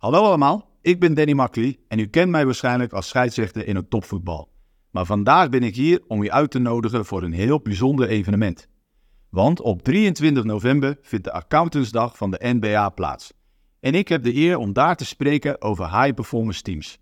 [0.00, 3.90] Hallo allemaal, ik ben Danny Makkely en u kent mij waarschijnlijk als scheidsrechter in het
[3.90, 4.48] topvoetbal.
[4.90, 8.68] Maar vandaag ben ik hier om u uit te nodigen voor een heel bijzonder evenement.
[9.30, 13.32] Want op 23 november vindt de Accountantsdag van de NBA plaats.
[13.80, 16.98] En ik heb de eer om daar te spreken over high performance teams.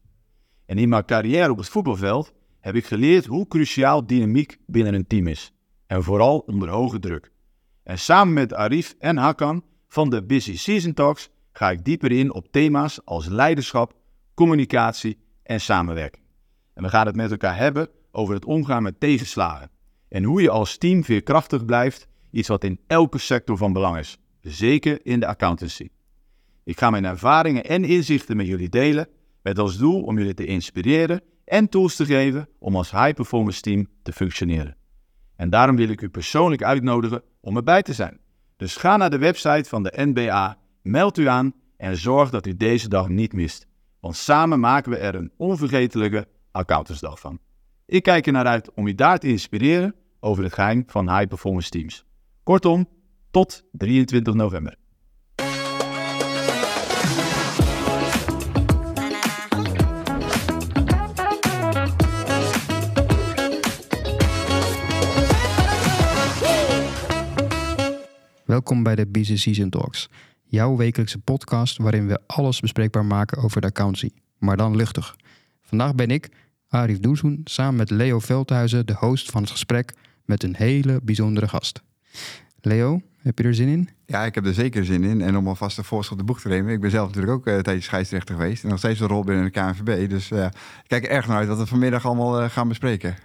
[0.66, 5.06] En in mijn carrière op het voetbalveld heb ik geleerd hoe cruciaal dynamiek binnen een
[5.06, 5.52] team is.
[5.86, 7.32] En vooral onder hoge druk.
[7.82, 12.32] En samen met Arif en Hakan van de Busy Season Talks ga ik dieper in
[12.32, 13.94] op thema's als leiderschap,
[14.34, 16.24] communicatie en samenwerking.
[16.74, 19.70] En we gaan het met elkaar hebben over het omgaan met tegenslagen.
[20.08, 24.18] En hoe je als team veerkrachtig blijft, iets wat in elke sector van belang is.
[24.40, 25.88] Zeker in de accountancy.
[26.64, 29.08] Ik ga mijn ervaringen en inzichten met jullie delen,
[29.42, 33.60] met als doel om jullie te inspireren en tools te geven om als high performance
[33.60, 34.76] team te functioneren.
[35.36, 38.20] En daarom wil ik u persoonlijk uitnodigen om erbij te zijn.
[38.56, 42.56] Dus ga naar de website van de NBA, meld u aan en zorg dat u
[42.56, 43.66] deze dag niet mist.
[44.00, 47.38] Want samen maken we er een onvergetelijke accountantsdag van.
[47.86, 51.28] Ik kijk er naar uit om u daar te inspireren over het geheim van high
[51.28, 52.04] performance teams.
[52.42, 52.88] Kortom,
[53.30, 54.76] tot 23 november.
[68.44, 70.08] Welkom bij de Business Season Talks,
[70.48, 75.16] jouw wekelijkse podcast waarin we alles bespreekbaar maken over de accountancy, maar dan luchtig.
[75.62, 76.28] Vandaag ben ik,
[76.68, 81.48] Arif Doezoen, samen met Leo Veldhuizen de host van het gesprek met een hele bijzondere
[81.48, 81.82] gast.
[82.60, 83.88] Leo, heb je er zin in?
[84.06, 85.20] Ja, ik heb er zeker zin in.
[85.20, 86.72] En om alvast een voorschot de boek te nemen.
[86.72, 88.62] Ik ben zelf natuurlijk ook uh, een tijdje scheidsrechter geweest.
[88.62, 90.08] En nog steeds een rol binnen de KNVB.
[90.08, 90.52] Dus uh, ik
[90.86, 93.16] kijk er erg naar uit wat we vanmiddag allemaal uh, gaan bespreken.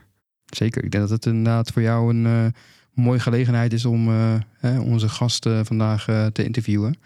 [0.46, 0.84] Zeker.
[0.84, 2.54] Ik denk dat het inderdaad voor jou een
[2.94, 4.10] mooie gelegenheid is om
[4.62, 6.98] onze gast vandaag te interviewen.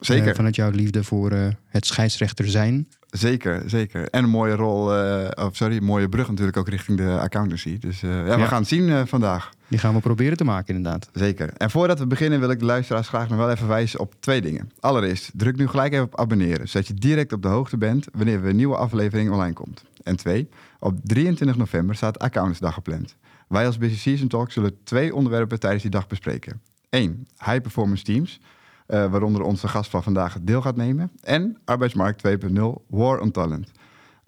[0.00, 0.34] Zeker.
[0.34, 1.32] vanuit jouw liefde voor
[1.68, 2.86] het scheidsrechter zijn.
[3.10, 4.08] Zeker, zeker.
[4.10, 7.78] En een mooie rol, uh, sorry, een mooie brug natuurlijk ook richting de accountancy.
[7.78, 9.50] Dus uh, ja, we gaan het zien uh, vandaag.
[9.68, 11.08] Die gaan we proberen te maken, inderdaad.
[11.12, 11.52] Zeker.
[11.56, 14.40] En voordat we beginnen wil ik de luisteraars graag nog wel even wijzen op twee
[14.40, 14.70] dingen.
[14.80, 18.42] Allereerst, druk nu gelijk even op abonneren, zodat je direct op de hoogte bent wanneer
[18.42, 19.84] we een nieuwe aflevering online komt.
[20.02, 20.48] En twee,
[20.78, 23.16] op 23 november staat Accountantsdag gepland.
[23.48, 26.60] Wij als Business Season Talk zullen twee onderwerpen tijdens die dag bespreken.
[26.90, 28.40] Eén, high performance teams.
[28.88, 31.10] Uh, waaronder onze gast van vandaag deel gaat nemen.
[31.22, 33.70] En Arbeidsmarkt 2.0 War on Talent.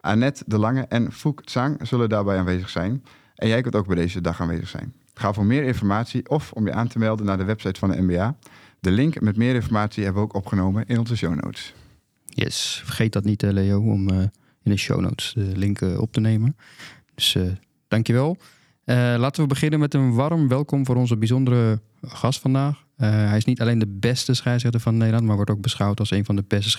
[0.00, 3.04] Annette de Lange en Fouk Tsang zullen daarbij aanwezig zijn.
[3.34, 4.94] En jij kunt ook bij deze dag aanwezig zijn.
[5.14, 8.02] Ga voor meer informatie of om je aan te melden naar de website van de
[8.02, 8.36] MBA.
[8.80, 11.74] De link met meer informatie hebben we ook opgenomen in onze show notes.
[12.24, 14.18] Yes, vergeet dat niet Leo om uh,
[14.62, 16.56] in de show notes de link op te nemen.
[17.14, 17.36] Dus
[18.88, 19.18] dankjewel.
[19.18, 22.86] laten we beginnen met een warm welkom voor onze bijzondere gast vandaag.
[22.98, 26.10] Uh, hij is niet alleen de beste scheidsrechter van Nederland, maar wordt ook beschouwd als
[26.10, 26.70] een van de beste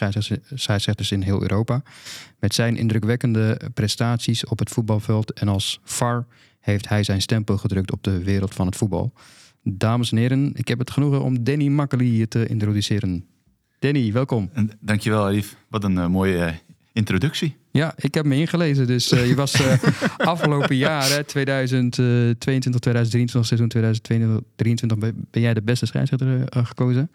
[0.53, 1.81] scheidsrechters in heel Europa.
[2.40, 6.25] Met zijn indrukwekkende prestaties op het voetbalveld en als VAR
[6.59, 9.14] heeft hij zijn stempel gedrukt op de wereld van het voetbal.
[9.64, 13.25] Dames en heren, ik heb het genoegen om Danny Makkely te introduceren.
[13.80, 14.50] Danny, welkom.
[14.80, 15.56] Dankjewel, Arif.
[15.68, 16.59] Wat een uh, mooie
[17.00, 17.56] introductie.
[17.72, 18.88] Ja, ik heb me ingelezen.
[18.88, 19.74] Dus uh, je was uh,
[20.18, 24.98] afgelopen jaar, 2022, 2023, seizoen 2023,
[25.32, 27.12] ben jij de beste scheidsrechter uh, gekozen.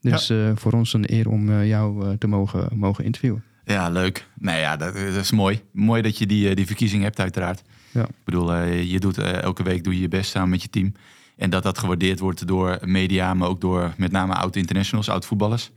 [0.00, 0.56] Dus ja.
[0.56, 3.44] voor ons een eer om jou te mogen, mogen interviewen.
[3.64, 4.26] Ja, leuk.
[4.38, 5.60] Nee, ja, dat, dat, is mooi.
[5.72, 7.62] Mooi dat je die, die verkiezing hebt, uiteraard.
[7.90, 8.02] Ja.
[8.02, 10.92] Ik bedoel, je doet elke week doe je je best samen met je team.
[11.36, 15.70] En dat dat gewaardeerd wordt door media, maar ook door met name oud-internationals, oud-voetballers.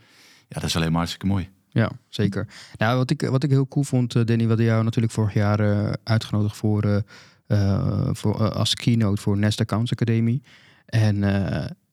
[0.47, 1.49] Ja, dat is alleen maar hartstikke mooi.
[1.73, 2.47] Ja, zeker.
[2.77, 5.59] Nou, wat ik, wat ik heel cool vond, uh, Danny, hadden jou natuurlijk vorig jaar
[5.59, 7.03] uh, uitgenodigd voor,
[7.47, 10.41] uh, voor als keynote voor Nest Accounts Academy.
[10.85, 11.19] En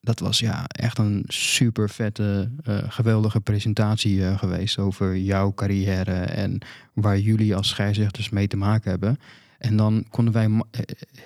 [0.01, 2.51] dat was ja echt een super vette,
[2.89, 6.59] geweldige presentatie geweest over jouw carrière en
[6.93, 9.19] waar jullie als scheidsrechters mee te maken hebben.
[9.59, 10.63] En dan konden wij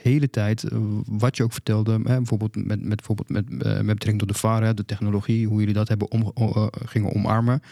[0.03, 0.65] hele tijd,
[1.07, 4.75] wat je ook vertelde, hè, bijvoorbeeld met, met, bijvoorbeeld met, met betrekking tot de VAR,
[4.75, 6.33] de technologie, hoe jullie dat hebben om,
[6.85, 7.63] gingen omarmen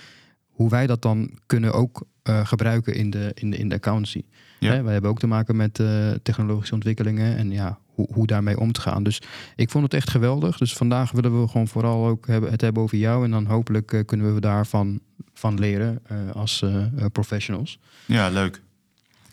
[0.52, 4.22] hoe wij dat dan kunnen ook uh, gebruiken in de, in de, in de accountancy.
[4.58, 4.72] Ja.
[4.72, 8.60] Hè, wij hebben ook te maken met uh, technologische ontwikkelingen en ja, hoe, hoe daarmee
[8.60, 9.02] om te gaan.
[9.02, 9.22] Dus
[9.56, 10.58] ik vond het echt geweldig.
[10.58, 13.25] Dus vandaag willen we gewoon vooral ook hebben, het hebben over jou.
[13.25, 15.00] En dan hopelijk uh, kunnen we daarvan
[15.34, 16.02] van leren
[16.32, 16.64] als
[17.12, 17.78] professionals.
[18.06, 18.62] Ja, leuk.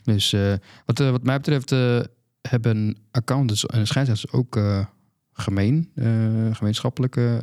[0.04, 0.36] Dus
[0.86, 1.70] wat, wat mij betreft
[2.42, 4.60] hebben accountants en scheidsrechters ook
[5.34, 5.90] gemeen,
[6.52, 7.42] gemeenschappelijke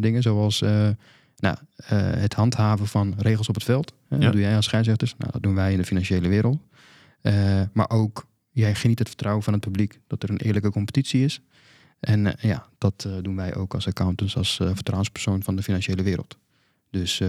[0.00, 0.62] dingen, zoals
[1.40, 1.88] nou, uh,
[2.20, 3.92] het handhaven van regels op het veld.
[4.08, 4.22] Hè, ja.
[4.22, 5.14] Dat doe jij als scheidsrechters.
[5.18, 6.58] Nou, dat doen wij in de financiële wereld.
[7.22, 11.24] Uh, maar ook, jij geniet het vertrouwen van het publiek dat er een eerlijke competitie
[11.24, 11.42] is.
[12.00, 16.38] En uh, ja, dat doen wij ook als accountants, als vertrouwenspersoon van de financiële wereld.
[16.90, 17.22] Dus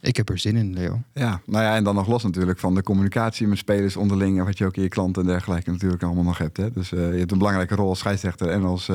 [0.00, 1.02] Ik heb er zin in, Leo.
[1.14, 4.38] Ja, nou ja, en dan nog los natuurlijk van de communicatie met spelers onderling...
[4.38, 6.56] en wat je ook in je klanten en dergelijke natuurlijk allemaal nog hebt.
[6.56, 6.70] Hè?
[6.70, 8.90] Dus je hebt een belangrijke rol als scheidsrechter en als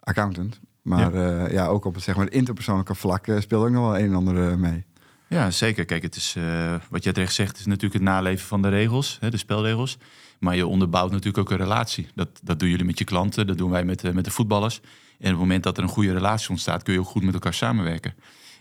[0.00, 0.60] accountant.
[0.84, 1.50] Maar ja.
[1.50, 4.58] ja, ook op het zeg maar, interpersoonlijke vlak speelt ook nog wel een en ander
[4.58, 4.84] mee.
[5.26, 5.84] Ja, zeker.
[5.84, 9.16] Kijk, het is, uh, wat jij terecht zegt, is natuurlijk het naleven van de regels,
[9.20, 9.98] hè, de spelregels.
[10.38, 12.08] Maar je onderbouwt natuurlijk ook een relatie.
[12.14, 14.80] Dat, dat doen jullie met je klanten, dat doen wij met, uh, met de voetballers.
[15.18, 17.34] En op het moment dat er een goede relatie ontstaat, kun je ook goed met
[17.34, 18.14] elkaar samenwerken.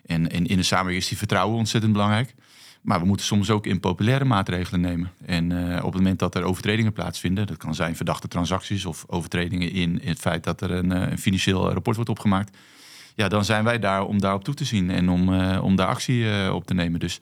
[0.06, 2.36] En, en in de samenwerking is die vertrouwen ontzettend belangrijk.
[2.84, 5.12] Maar we moeten soms ook impopulaire maatregelen nemen.
[5.26, 9.04] En uh, op het moment dat er overtredingen plaatsvinden, dat kan zijn verdachte transacties of
[9.08, 12.58] overtredingen in, in het feit dat er een, een financieel rapport wordt opgemaakt
[13.16, 15.88] ja, dan zijn wij daar om daarop toe te zien en om, uh, om daar
[15.88, 17.00] actie uh, op te nemen.
[17.00, 17.20] Dus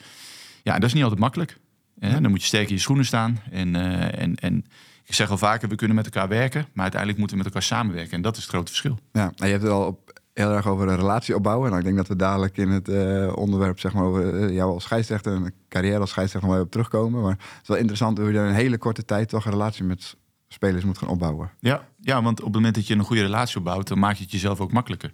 [0.63, 1.57] ja, dat is niet altijd makkelijk.
[1.99, 2.21] Hè?
[2.21, 3.39] Dan moet je sterk in je schoenen staan.
[3.51, 3.75] En,
[4.15, 4.65] en, en
[5.05, 7.67] ik zeg al vaker, we kunnen met elkaar werken, maar uiteindelijk moeten we met elkaar
[7.67, 8.11] samenwerken.
[8.11, 8.99] En dat is het grote verschil.
[9.11, 11.67] Ja, en je hebt het al op, heel erg over een relatie opbouwen.
[11.67, 12.87] Nou, ik denk dat we dadelijk in het
[13.35, 17.21] onderwerp, zeg maar, over jou als scheidsrechter en carrière als scheidsrechter nog wel op terugkomen.
[17.21, 19.83] Maar het is wel interessant hoe je in een hele korte tijd toch een relatie
[19.83, 20.15] met
[20.47, 21.51] spelers moet gaan opbouwen.
[21.59, 24.23] Ja, ja, want op het moment dat je een goede relatie opbouwt, dan maak je
[24.23, 25.13] het jezelf ook makkelijker.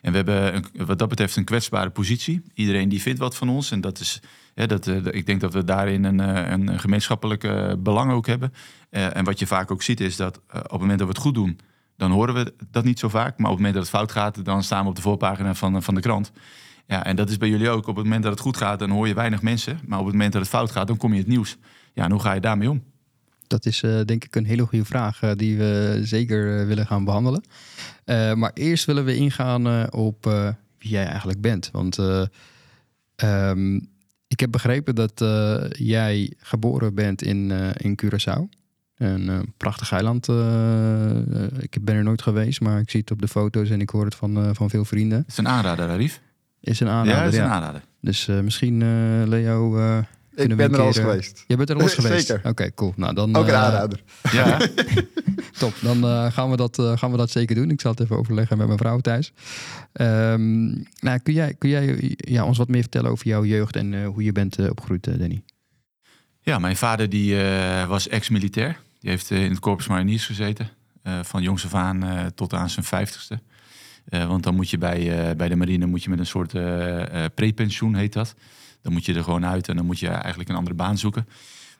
[0.00, 2.42] En we hebben wat dat betreft een kwetsbare positie.
[2.54, 3.70] Iedereen die vindt wat van ons.
[3.70, 4.20] En dat is,
[4.54, 6.18] dat, uh, ik denk dat we daarin een,
[6.52, 8.52] een gemeenschappelijke belang ook hebben.
[8.90, 11.34] En wat je vaak ook ziet is dat op het moment dat we het goed
[11.34, 11.58] doen,
[12.00, 13.38] dan horen we dat niet zo vaak.
[13.38, 15.82] Maar op het moment dat het fout gaat, dan staan we op de voorpagina van,
[15.82, 16.32] van de krant.
[16.86, 17.86] Ja, en dat is bij jullie ook.
[17.86, 19.80] Op het moment dat het goed gaat, dan hoor je weinig mensen.
[19.86, 21.56] Maar op het moment dat het fout gaat, dan kom je het nieuws.
[21.92, 22.82] Ja, en hoe ga je daarmee om?
[23.46, 27.04] Dat is uh, denk ik een hele goede vraag uh, die we zeker willen gaan
[27.04, 27.44] behandelen.
[28.38, 30.24] maar eerst willen we ingaan op
[30.78, 31.70] wie jij eigenlijk bent.
[31.72, 31.98] Want
[33.16, 33.88] um,
[34.26, 35.24] ik heb begrepen dat
[35.70, 38.59] jij geboren bent in, in Curaçao.
[39.00, 40.28] Een prachtig eiland.
[41.58, 44.04] ik ben er nooit geweest, maar ik zie het op de foto's en ik hoor
[44.04, 45.18] het van, van veel vrienden.
[45.18, 46.20] Het is een aanrader, Arif.
[46.60, 47.28] Is een aanrader, ja.
[47.28, 47.82] is een aanrader.
[48.00, 48.78] Dus misschien,
[49.28, 50.04] Leo
[50.34, 51.44] ik ben er al eens geweest.
[51.46, 52.26] Je bent er al eens geweest?
[52.26, 52.50] Zeker.
[52.50, 52.92] Oké, cool.
[52.96, 54.02] Nou, dan, Ook een uh, aanrader.
[54.32, 54.58] Ja.
[55.58, 55.74] Top.
[55.80, 57.70] Dan uh, gaan, we dat, uh, gaan we dat zeker doen.
[57.70, 59.32] Ik zal het even overleggen met mijn vrouw thuis.
[59.92, 64.04] Um, nou, kun jij, kun jij ja, ons wat meer vertellen over jouw jeugd en
[64.04, 65.42] hoe je bent opgegroeid, Danny?
[66.40, 67.36] Ja, mijn vader die,
[67.86, 68.80] was ex-militair.
[69.00, 70.68] Die heeft in het Corpus Mariniers gezeten.
[71.22, 73.40] van jongs af aan tot aan zijn vijftigste.
[74.08, 76.52] want dan moet je bij, bij de marine moet je met een soort
[77.34, 78.34] prepensioen, heet dat.
[78.82, 81.28] Dan moet je er gewoon uit en dan moet je eigenlijk een andere baan zoeken.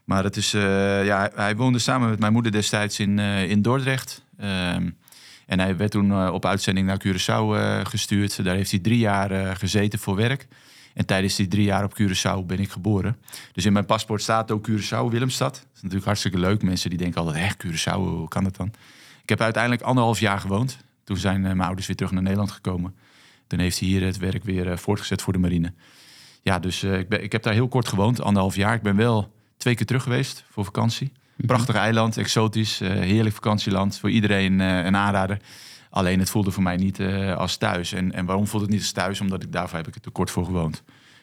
[0.04, 4.24] Maar het is, ja, hij woonde samen met mijn moeder destijds in, in Dordrecht.
[4.40, 4.96] Um,
[5.46, 7.56] en hij werd toen op uitzending naar Curaçao
[7.88, 8.44] gestuurd.
[8.44, 10.46] Daar heeft hij drie jaar gezeten voor werk.
[10.94, 13.16] En tijdens die drie jaar op Curaçao ben ik geboren.
[13.52, 15.52] Dus in mijn paspoort staat ook Curaçao, Willemstad.
[15.52, 16.62] Dat is natuurlijk hartstikke leuk.
[16.62, 18.72] Mensen die denken altijd, echt Curaçao, hoe kan dat dan?
[19.22, 20.78] Ik heb uiteindelijk anderhalf jaar gewoond.
[21.04, 22.94] Toen zijn mijn ouders weer terug naar Nederland gekomen.
[23.46, 25.72] Toen heeft hij hier het werk weer voortgezet voor de marine
[26.42, 28.74] ja, dus uh, ik, ben, ik heb daar heel kort gewoond, anderhalf jaar.
[28.74, 31.12] Ik ben wel twee keer terug geweest voor vakantie.
[31.36, 31.46] Mhm.
[31.46, 33.98] Prachtig eiland, exotisch, heerlijk vakantieland.
[33.98, 35.38] Voor iedereen een aanrader.
[35.90, 37.00] Alleen het voelde voor mij niet
[37.36, 37.92] als thuis.
[37.92, 39.20] En, en waarom voelde het niet als thuis?
[39.20, 40.82] Omdat ik daarvoor heb ik er te kort voor gewoond.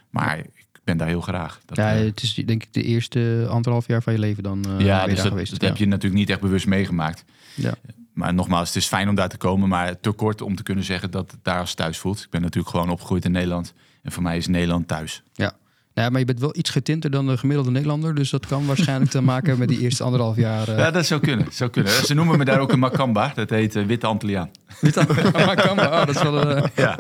[0.09, 1.59] Maar ik ben daar heel graag.
[1.65, 5.05] Dat, ja, het is denk ik de eerste anderhalf jaar van je leven dan ja,
[5.05, 5.51] dus dat, geweest.
[5.51, 5.67] dat ja.
[5.67, 7.23] heb je natuurlijk niet echt bewust meegemaakt.
[7.55, 7.73] Ja.
[8.13, 10.83] Maar nogmaals, het is fijn om daar te komen, maar te kort om te kunnen
[10.83, 12.23] zeggen dat het daar als thuis voelt.
[12.23, 13.73] Ik ben natuurlijk gewoon opgegroeid in Nederland.
[14.01, 15.23] En voor mij is Nederland thuis.
[15.33, 15.55] Ja.
[15.97, 18.15] Ja, maar je bent wel iets getinter dan de gemiddelde Nederlander.
[18.15, 20.69] Dus dat kan waarschijnlijk te maken hebben met die eerste anderhalf jaar.
[20.69, 20.77] Uh...
[20.77, 21.47] Ja, dat zou kunnen.
[21.51, 21.91] Zou kunnen.
[21.91, 23.31] Ze noemen me daar ook een Macamba.
[23.35, 24.49] Dat heet uh, Witte Antilliaan.
[24.81, 25.05] Witte
[25.45, 26.97] Macamba, oh, dat is wel uh, ja.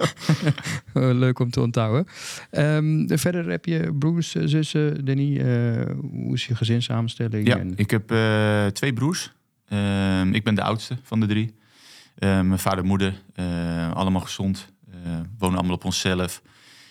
[1.23, 2.07] leuk om te onthouden.
[2.51, 5.41] Um, verder heb je broers, zussen, Danny.
[6.01, 7.47] hoe is je gezinssamenstelling?
[7.47, 7.73] Ja, en...
[7.75, 8.13] ik heb
[8.73, 9.31] twee broers.
[9.67, 11.55] Ehm, ik ben de oudste van de drie.
[12.17, 13.13] Ehm, mijn vader en moeder,
[13.93, 14.67] allemaal gezond.
[15.37, 16.41] wonen allemaal op onszelf.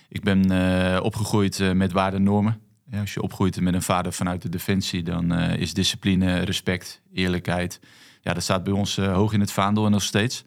[0.08, 2.60] Ik ben uh, opgegroeid uh, met waarden en normen.
[2.90, 7.02] Ja, als je opgroeit met een vader vanuit de defensie, dan uh, is discipline, respect,
[7.12, 7.80] eerlijkheid.
[8.22, 10.44] Ja, dat staat bij ons hoog in het vaandel en nog steeds.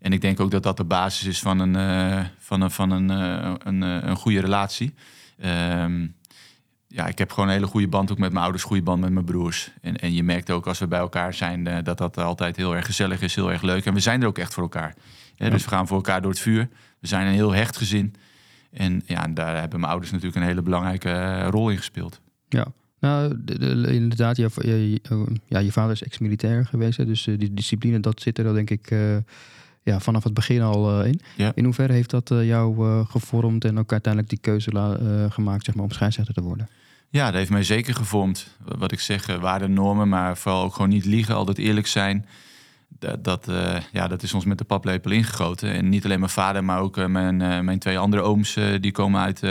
[0.00, 3.08] En ik denk ook dat dat de basis is van een, van een, van een,
[3.68, 4.94] een, een goede relatie.
[5.44, 6.14] Um,
[6.88, 9.12] ja, ik heb gewoon een hele goede band ook met mijn ouders, goede band met
[9.12, 9.70] mijn broers.
[9.80, 12.86] En, en je merkt ook als we bij elkaar zijn dat dat altijd heel erg
[12.86, 13.86] gezellig is, heel erg leuk.
[13.86, 14.94] En we zijn er ook echt voor elkaar.
[15.36, 16.68] Dus we gaan voor elkaar door het vuur.
[17.00, 18.14] We zijn een heel hecht gezin.
[18.74, 22.20] En ja, daar hebben mijn ouders natuurlijk een hele belangrijke eh, rol in gespeeld.
[22.48, 22.66] Ja,
[23.00, 23.38] nou,
[23.86, 25.00] inderdaad, je, je,
[25.46, 26.96] ja, je vader is ex-militair geweest.
[26.96, 29.16] Hè, dus eh, die discipline, dat zit er dan denk ik uh,
[29.82, 31.20] ja, vanaf het begin al in.
[31.36, 31.52] Ja.
[31.54, 35.90] In hoeverre heeft dat jou gevormd en ook uiteindelijk die keuze gemaakt zeg maar, om
[35.90, 36.68] scheidsrechter te worden?
[37.08, 38.56] Ja, dat heeft mij zeker gevormd.
[38.78, 42.26] Wat ik zeg, waarden, normen, maar vooral ook gewoon niet liegen, altijd eerlijk zijn
[42.98, 43.48] dat, dat,
[43.92, 45.72] ja, dat is ons met de paplepel ingegoten.
[45.72, 49.42] En niet alleen mijn vader, maar ook mijn, mijn twee andere ooms, die komen uit,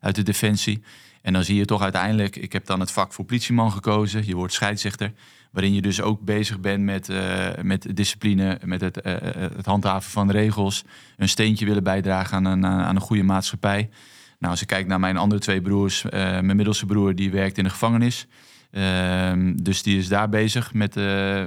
[0.00, 0.82] uit de defensie.
[1.22, 4.26] En dan zie je toch uiteindelijk, ik heb dan het vak voor politieman gekozen.
[4.26, 5.12] Je wordt scheidsrechter.
[5.50, 7.08] Waarin je dus ook bezig bent met,
[7.62, 8.98] met discipline, met het,
[9.56, 10.84] het handhaven van regels.
[11.16, 13.90] Een steentje willen bijdragen aan een, aan een goede maatschappij.
[14.38, 17.64] Nou, als ik kijk naar mijn andere twee broers, mijn middelste broer die werkt in
[17.64, 18.26] de gevangenis.
[18.74, 20.94] Ehm, dus die is daar bezig met,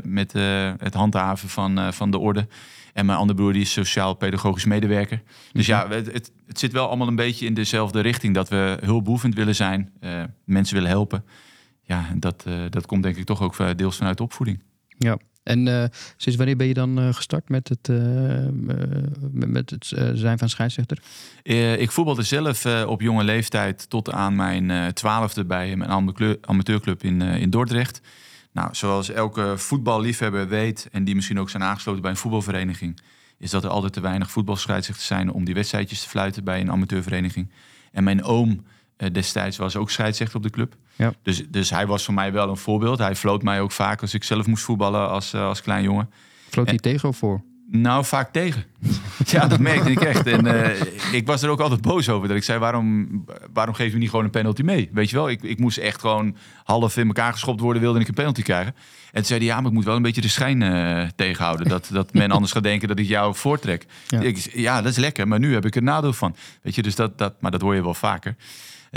[0.04, 0.34] met
[0.78, 2.48] het handhaven van, van de orde.
[2.94, 5.22] En mijn andere broer die is sociaal-pedagogisch medewerker.
[5.52, 5.78] Dus mhm.
[5.78, 8.34] ja, het, het, het, zit wel allemaal een beetje in dezelfde richting.
[8.34, 9.92] Dat we hulpbehoevend willen zijn,
[10.46, 11.24] mensen willen helpen
[11.88, 14.64] ja, dat, dat komt denk ik toch ook deels vanuit de opvoeding.
[14.98, 15.18] Ja,
[15.48, 15.84] en uh,
[16.18, 17.90] sinds wanneer ben je dan uh, gestart met het,
[19.32, 20.98] met het zijn van scheidsrechter?
[21.78, 27.50] ik voetbalde zelf op jonge leeftijd tot aan mijn twaalfde bij mijn amateurclub in, in
[27.50, 28.02] Dordrecht.
[28.52, 33.00] Nou, zoals elke voetballiefhebber weet en die misschien ook zijn aangesloten bij een voetbalvereniging,
[33.38, 36.72] is dat er altijd te weinig voetbalscheidsrechters zijn om die wedstrijdjes te fluiten bij een
[36.72, 37.52] amateurvereniging.
[37.92, 38.64] En mijn oom
[39.12, 40.76] destijds was ook scheidsrechter op de club.
[40.96, 41.14] Ja.
[41.22, 42.98] Dus, dus hij was voor mij wel een voorbeeld.
[42.98, 46.10] Hij floot mij ook vaak als ik zelf moest voetballen als, uh, als klein jongen.
[46.50, 47.44] Floot hij tegen of voor?
[47.72, 48.64] Nou, vaak tegen.
[49.26, 50.28] ja, dat merkte ik echt.
[50.28, 52.28] En uh, ik was er ook altijd boos over.
[52.28, 53.08] Dat ik zei, waarom,
[53.54, 54.90] waarom geef je niet gewoon een penalty mee?
[54.94, 57.82] Weet je wel, ik, ik moest echt gewoon half in elkaar geschopt worden...
[57.82, 58.76] wilde ik een penalty krijgen.
[59.08, 61.68] En toen zei hij, ja, maar ik moet wel een beetje de schijn uh, tegenhouden.
[61.68, 63.86] Dat, dat men anders gaat denken dat ik jou voortrek.
[64.08, 64.22] Ja.
[64.22, 66.36] Ik, ja, dat is lekker, maar nu heb ik er nadeel van.
[66.62, 68.36] Weet je, dus dat, dat, maar dat hoor je wel vaker.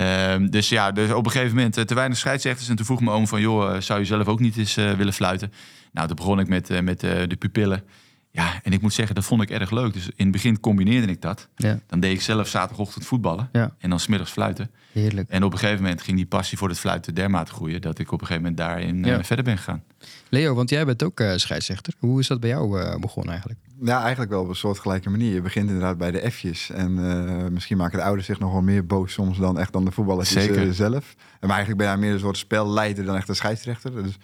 [0.00, 2.69] Ehm, dus ja, dus op een gegeven moment eh, te weinig scheidsrechters.
[2.69, 4.92] En toen vroeg mijn oom van, joh, eh, zou je zelf ook niet eens uh,
[4.92, 5.52] willen fluiten?
[5.92, 7.83] Nou, toen begon ik met, met de pupillen.
[8.32, 9.92] Ja, en ik moet zeggen, dat vond ik erg leuk.
[9.92, 11.49] Dus in het begin combineerde ik dat.
[11.56, 11.80] Ja.
[11.87, 13.75] Dan deed ik zelf zaterdagochtend voetballen ja.
[13.78, 14.70] en dan smiddags fluiten.
[14.92, 15.28] Heerlijk.
[15.28, 17.80] En op een gegeven moment ging die passie voor het fluiten dermate groeien...
[17.80, 19.82] dat ik op een gegeven moment daarin verder ben gegaan.
[20.28, 21.92] Leo, want jij bent ook scheidsrechter.
[21.99, 23.60] Hoe is dat bij jou begonnen eigenlijk?
[23.82, 25.34] Ja, eigenlijk wel op een soortgelijke manier.
[25.34, 26.70] Je begint inderdaad bij de F'jes.
[26.70, 29.84] En uh, misschien maken de ouders zich nog wel meer boos soms dan echt dan
[29.84, 31.14] de voetballers uh, zelf.
[31.40, 34.02] En maar eigenlijk ben jij meer een soort spelleider dan echt een scheidsrechter.
[34.02, 34.18] Dus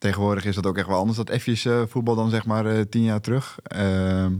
[0.00, 3.02] tegenwoordig is dat ook echt wel anders, dat F'jes uh, voetbal dan zeg maar tien
[3.02, 3.58] jaar terug.
[3.62, 4.32] Ehm,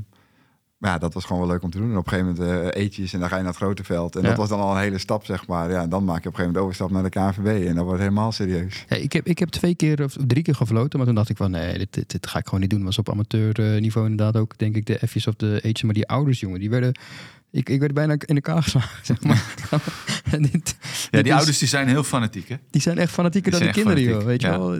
[0.81, 1.91] maar ja, dat was gewoon wel leuk om te doen.
[1.91, 4.17] En op een gegeven moment uh, eetjes en dan ga je naar het grote veld.
[4.17, 5.71] En dat was dan al een hele stap, zeg maar.
[5.71, 7.67] Ja, en dan maak je op een gegeven moment overstap naar de KNVB.
[7.69, 8.85] En dat wordt helemaal serieus.
[8.89, 10.99] Ja, ik, heb, ik heb twee keer of drie keer gefloten.
[10.99, 12.85] Maar toen dacht ik van, nee, dit, dit, ga ik gewoon niet doen.
[12.85, 15.83] Was op amateurniveau inderdaad ook, denk ik, de F's of de eetjes.
[15.83, 16.99] Maar die ouders, jongen, die werden...
[17.51, 19.55] Ik, ik werd bijna in elkaar geslagen, zeg maar.
[20.53, 20.77] dit,
[21.11, 22.57] ja, die ouders die zijn heel fanatiek, hè?
[22.71, 24.23] Die zijn echt fanatieker dan de kinderen, joh.
[24.23, 24.79] Weet je wel?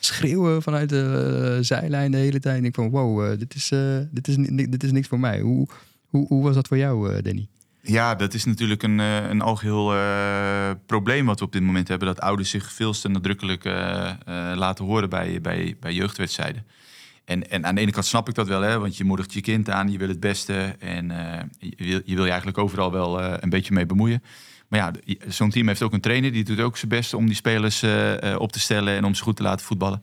[0.00, 2.58] Schreeuwen vanuit de uh, zijlijn de hele tijd.
[2.58, 4.36] En ik van wow, uh, dit, is, uh, dit, is,
[4.68, 5.40] dit is niks voor mij.
[5.40, 5.68] Hoe,
[6.06, 7.46] hoe, hoe was dat voor jou, Danny?
[7.80, 9.92] Ja, dat is natuurlijk een, een algeheel
[10.86, 12.08] probleem wat we op dit moment hebben.
[12.08, 13.64] Dat ouders zich veel te nadrukkelijk
[14.54, 16.64] laten horen bij, bij, bij jeugdwedstrijden.
[17.24, 19.40] En, en aan de ene kant snap ik dat wel, hè, want je moedigt je
[19.40, 21.06] kind aan, je wil het beste en
[21.58, 24.22] je, wil, je wil je eigenlijk overal wel een beetje mee bemoeien.
[24.68, 26.32] Maar ja, zo'n team heeft ook een trainer.
[26.32, 29.22] Die doet ook zijn best om die spelers uh, op te stellen en om ze
[29.22, 30.02] goed te laten voetballen.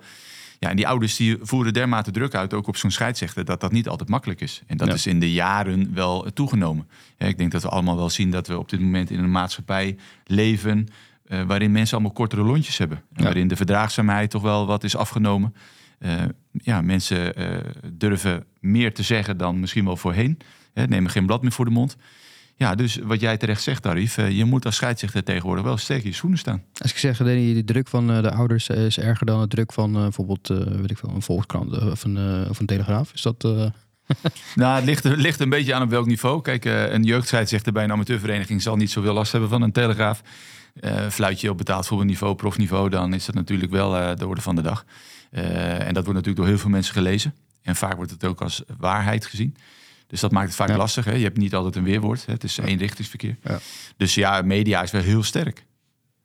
[0.59, 3.71] Ja, en die ouders die voeren dermate druk uit, ook op zo'n scheidsrechter, dat dat
[3.71, 4.61] niet altijd makkelijk is.
[4.67, 6.87] En dat is in de jaren wel toegenomen.
[7.17, 9.31] Ja, ik denk dat we allemaal wel zien dat we op dit moment in een
[9.31, 10.87] maatschappij leven
[11.27, 13.01] uh, waarin mensen allemaal kortere lontjes hebben.
[13.13, 15.55] En waarin de verdraagzaamheid toch wel wat is afgenomen.
[15.99, 16.11] Uh,
[16.51, 17.33] ja, mensen
[17.93, 20.37] durven meer te zeggen dan misschien wel voorheen.
[20.73, 21.97] Hè, nemen geen blad meer voor de mond.
[22.57, 26.03] Ja, dus wat jij terecht zegt, Tarif, eh, je moet als scheidsrechter tegenwoordig wel sterk
[26.03, 26.63] in je schoenen staan.
[26.77, 29.73] Als ik zeg, Danny, de druk van eh, de ouders is erger dan de druk
[29.73, 33.13] van uh, bijvoorbeeld weet ik veel, een Volkskrant of een, of een Telegraaf.
[33.13, 33.43] Is dat...
[34.55, 36.41] nou, het ligt, ligt een beetje aan op welk niveau.
[36.41, 40.21] Kijk, een jeugdscheidsrechter bij een amateurvereniging zal niet zoveel last hebben van een Telegraaf.
[41.09, 44.61] fluit je op betaald voetbalniveau, profniveau, dan is dat natuurlijk wel de orde van de
[44.61, 44.85] dag.
[45.31, 47.33] en dat wordt natuurlijk door heel veel mensen gelezen.
[47.61, 49.55] En vaak wordt het ook als waarheid gezien.
[50.07, 51.05] Dus dat maakt het vaak lastig.
[51.05, 51.13] Hè?
[51.13, 52.25] Je hebt niet altijd een weerwoord.
[52.25, 52.33] Hè?
[52.33, 53.37] Het is eenrichtingsverkeer.
[53.43, 53.59] Ja.
[53.97, 55.65] Dus ja, media is wel heel sterk.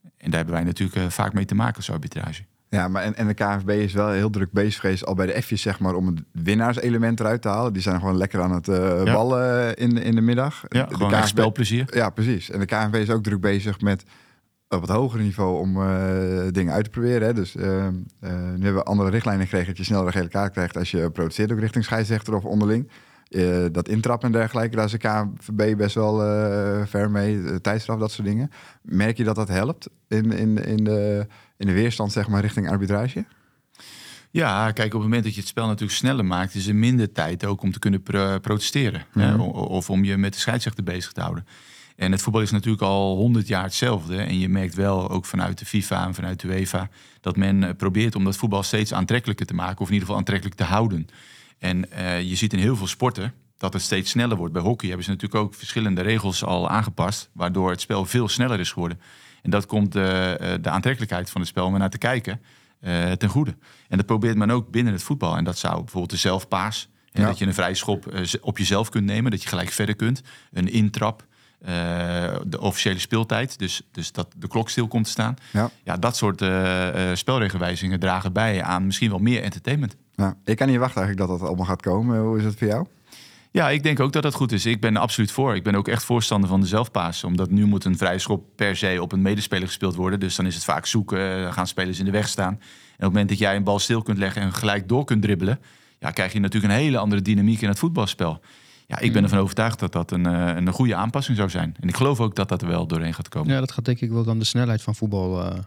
[0.03, 2.43] En daar hebben wij natuurlijk uh, vaak mee te maken als arbitrage.
[2.69, 5.43] Ja, maar en, en de KNVB is wel heel druk bezig geweest al bij de
[5.43, 7.73] F's, zeg maar, om het winnaarselement eruit te halen.
[7.73, 10.65] Die zijn gewoon lekker aan het uh, ballen in, in de middag.
[10.69, 11.97] Ja, de gewoon KNVB, spelplezier.
[11.97, 12.51] Ja, precies.
[12.51, 14.05] En de KNVB is ook druk bezig met
[14.69, 17.27] op het hogere niveau om uh, dingen uit te proberen.
[17.27, 17.35] Hè.
[17.35, 17.87] Dus uh, uh,
[18.21, 21.11] nu hebben we andere richtlijnen gekregen dat je sneller een gele kaart krijgt als je
[21.11, 22.91] protesteert ook richting scheidsrechter of onderling.
[23.31, 27.61] Uh, dat intrappen en dergelijke, daar is de KNVB best wel uh, ver mee.
[27.61, 28.51] tijdstraf, dat soort dingen.
[28.83, 32.71] Merk je dat dat helpt in, in, in, de, in de weerstand zeg maar, richting
[32.71, 33.25] arbitrage?
[34.31, 37.13] Ja, kijk, op het moment dat je het spel natuurlijk sneller maakt, is er minder
[37.13, 38.03] tijd ook om te kunnen
[38.41, 39.05] protesteren.
[39.13, 39.41] Hè, mhm.
[39.51, 41.47] of om je met de scheidsrechter bezig te houden.
[42.01, 44.17] En het voetbal is natuurlijk al honderd jaar hetzelfde.
[44.17, 46.89] En je merkt wel, ook vanuit de FIFA en vanuit de UEFA,
[47.21, 49.81] dat men eh, probeert om dat voetbal steeds aantrekkelijker te maken.
[49.81, 51.07] Of in ieder geval aantrekkelijk te houden.
[51.61, 54.53] En uh, je ziet in heel veel sporten dat het steeds sneller wordt.
[54.53, 58.61] Bij hockey hebben ze natuurlijk ook verschillende regels al aangepast, waardoor het spel veel sneller
[58.61, 59.01] is geworden.
[59.43, 60.03] En dat komt uh,
[60.61, 62.41] de aantrekkelijkheid van het spel om naar te kijken
[62.81, 63.57] uh, ten goede.
[63.89, 65.37] En dat probeert men ook binnen het voetbal.
[65.37, 69.05] En dat zou bijvoorbeeld de zelfpaas, en dat je een vrije schop op jezelf kunt
[69.05, 70.23] nemen, dat je gelijk verder kunt.
[70.53, 71.27] Een intrap,
[72.47, 75.37] de officiële speeltijd, dus, dus dat de klok stil komt te staan.
[75.53, 76.45] Ja, ja dat soort
[77.19, 79.97] spelregelwijzingen dragen bij aan misschien wel meer entertainment.
[80.15, 82.21] Ja, ik kan niet wachten eigenlijk dat dat allemaal gaat komen.
[82.21, 82.87] Hoe is het voor jou?
[83.51, 84.67] Ja, ik denk ook dat dat goed is.
[84.67, 85.55] Ik ben er absoluut voor.
[85.55, 87.25] Ik ben ook echt voorstander van de zelfpaas.
[87.25, 90.21] Omdat nu moet een vrije schop per se op een medespeler gespeeld worden.
[90.21, 92.53] Dus dan is het vaak zoeken, dan gaan spelers in de weg staan.
[92.53, 92.61] En op
[92.97, 95.61] het moment dat jij een bal stil kunt leggen en gelijk door kunt dribbelen...
[95.99, 98.41] Ja, krijg je natuurlijk een hele andere dynamiek in het voetbalspel.
[98.91, 99.23] Ja, ik ben hmm.
[99.23, 101.77] ervan overtuigd dat dat een, eh, een goede aanpassing zou zijn.
[101.81, 103.53] En ik geloof ook dat dat er wel doorheen gaat komen.
[103.53, 105.45] Ja, dat gaat denk ik wel dan de snelheid van voetbal...
[105.45, 105.59] Uh,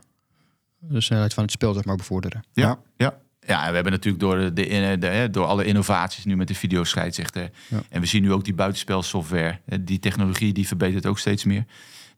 [0.80, 2.44] de snelheid van het spel zeg maar bevorderen.
[2.54, 3.18] Ja, ja.
[3.46, 7.50] Ja, we hebben natuurlijk door, de, de, de, door alle innovaties nu met de videoscheidsrechter.
[7.68, 7.82] Ja.
[7.90, 9.60] En we zien nu ook die buitenspelsoftware.
[9.82, 11.66] Die technologie die verbetert ook steeds meer.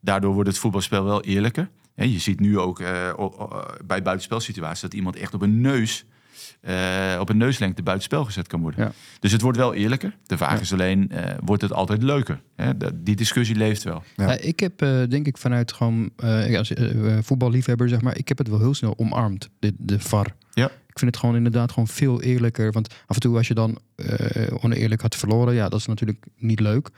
[0.01, 1.69] Daardoor wordt het voetbalspel wel eerlijker.
[1.95, 3.13] Je ziet nu ook uh,
[3.85, 6.05] bij buitenspelsituaties dat iemand echt op een neus
[6.61, 8.85] uh, op een neuslengte buitenspel gezet kan worden.
[8.85, 8.91] Ja.
[9.19, 10.15] Dus het wordt wel eerlijker.
[10.25, 12.41] De vraag is alleen, uh, wordt het altijd leuker?
[12.55, 12.71] Hè?
[13.03, 14.03] Die discussie leeft wel.
[14.15, 14.37] Ja.
[14.37, 16.09] ik heb uh, denk ik vanuit gewoon
[16.57, 16.73] als
[17.21, 20.35] voetballiefhebber, zeg maar, ik heb het wel heel snel omarmd, de, de VAR.
[20.53, 20.65] Ja.
[20.65, 22.71] Ik vind het gewoon inderdaad gewoon veel eerlijker.
[22.71, 23.79] Want af en toe als je dan
[24.61, 26.89] oneerlijk had verloren, ja, dat is natuurlijk niet leuk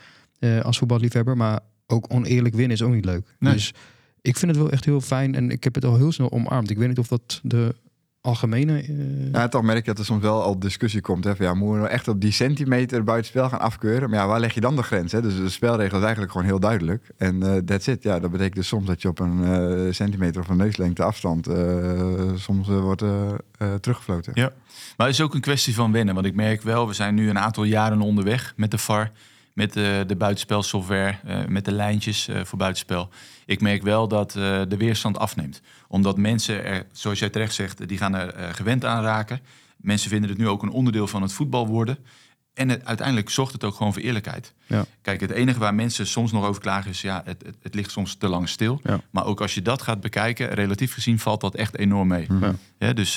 [0.62, 1.38] als voetballiefhebber.
[1.38, 3.36] Maar ook oneerlijk winnen is ook niet leuk.
[3.39, 3.53] Nee.
[3.53, 3.74] Dus
[4.22, 6.70] ik vind het wel echt heel fijn en ik heb het al heel snel omarmd.
[6.70, 7.75] Ik weet niet of dat de
[8.27, 8.88] algemene...
[8.88, 9.31] Uh...
[9.31, 11.24] Ja, toch merk ik dat er soms wel al discussie komt.
[11.24, 14.10] Hè, van, ja, moeten we nou echt op die centimeter buitenspel gaan afkeuren?
[14.10, 15.12] Maar ja, waar leg je dan de grens?
[15.12, 15.22] Hè?
[15.22, 17.10] Dus de spelregel is eigenlijk gewoon heel duidelijk.
[17.17, 18.03] En uh, that's it.
[18.03, 21.50] Ja, dat betekent dus soms dat je op een uh, centimeter of een neuslengte afstand
[22.36, 23.03] soms wordt
[23.81, 24.31] teruggefloten.
[24.36, 24.51] Ja,
[24.98, 26.13] maar het is ook een kwestie van wennen.
[26.13, 29.12] Want ik merk wel, we zijn nu een aantal jaren onderweg met de VAR
[29.57, 33.09] met de, de buitenspelsoftware, uh, met de lijntjes uh, voor buitenspel.
[33.45, 35.61] Ik merk wel dat de weerstand afneemt.
[35.87, 39.39] Omdat mensen er, zoals jij terecht zegt, die gaan er gewend aan raken.
[39.77, 41.98] Mensen vinden het nu ook een onderdeel van het voetbal worden.
[42.53, 44.53] En het, uiteindelijk zorgt het ook gewoon voor eerlijkheid.
[44.65, 44.85] Ja.
[45.01, 47.01] Kijk, het enige waar mensen soms nog over klagen is...
[47.01, 48.79] ja, het, het, het ligt soms te lang stil.
[48.83, 49.01] Ja.
[49.09, 52.27] Maar ook als je dat gaat bekijken, relatief gezien valt dat echt enorm mee.
[52.79, 52.93] Ja.
[52.93, 53.15] dus,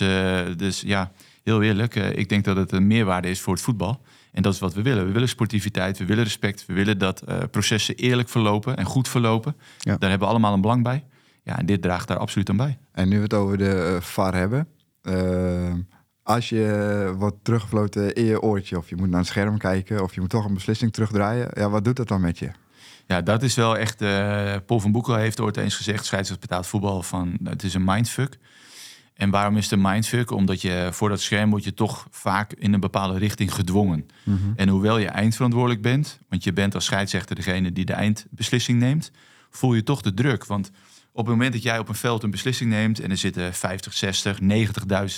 [0.57, 4.00] dus ja, heel eerlijk, ik denk dat het een meerwaarde is voor het voetbal.
[4.33, 5.07] En dat is wat we willen.
[5.07, 9.09] We willen sportiviteit, we willen respect, we willen dat uh, processen eerlijk verlopen en goed
[9.09, 9.57] verlopen.
[9.79, 11.05] Daar hebben we allemaal een belang bij.
[11.43, 12.79] Ja, en dit draagt daar absoluut aan bij.
[12.93, 14.69] En nu we het over de uh, VAR hebben.
[15.03, 15.73] Uh,
[16.23, 20.14] als je wordt teruggefloten in je oortje, of je moet naar een scherm kijken, of
[20.14, 22.51] je moet toch een beslissing terugdraaien, ja, wat doet dat dan met je?
[23.07, 23.99] Ja, dat is wel echt.
[24.66, 28.38] Paul van Boekel heeft ooit eens gezegd: scheidsrechter betaald voetbal van het is een mindfuck.
[29.20, 30.30] En waarom is de mindfuck?
[30.30, 34.06] Omdat je voor dat scherm word je toch vaak in een bepaalde richting gedwongen.
[34.24, 34.38] Mhm.
[34.56, 39.11] En hoewel je eindverantwoordelijk bent, want je bent als scheidsrechter degene die de eindbeslissing neemt,
[39.50, 40.44] voel je toch de druk.
[40.46, 40.70] Want
[41.12, 43.92] op het moment dat jij op een veld een beslissing neemt en er zitten 50,
[43.92, 44.46] 60, 90.000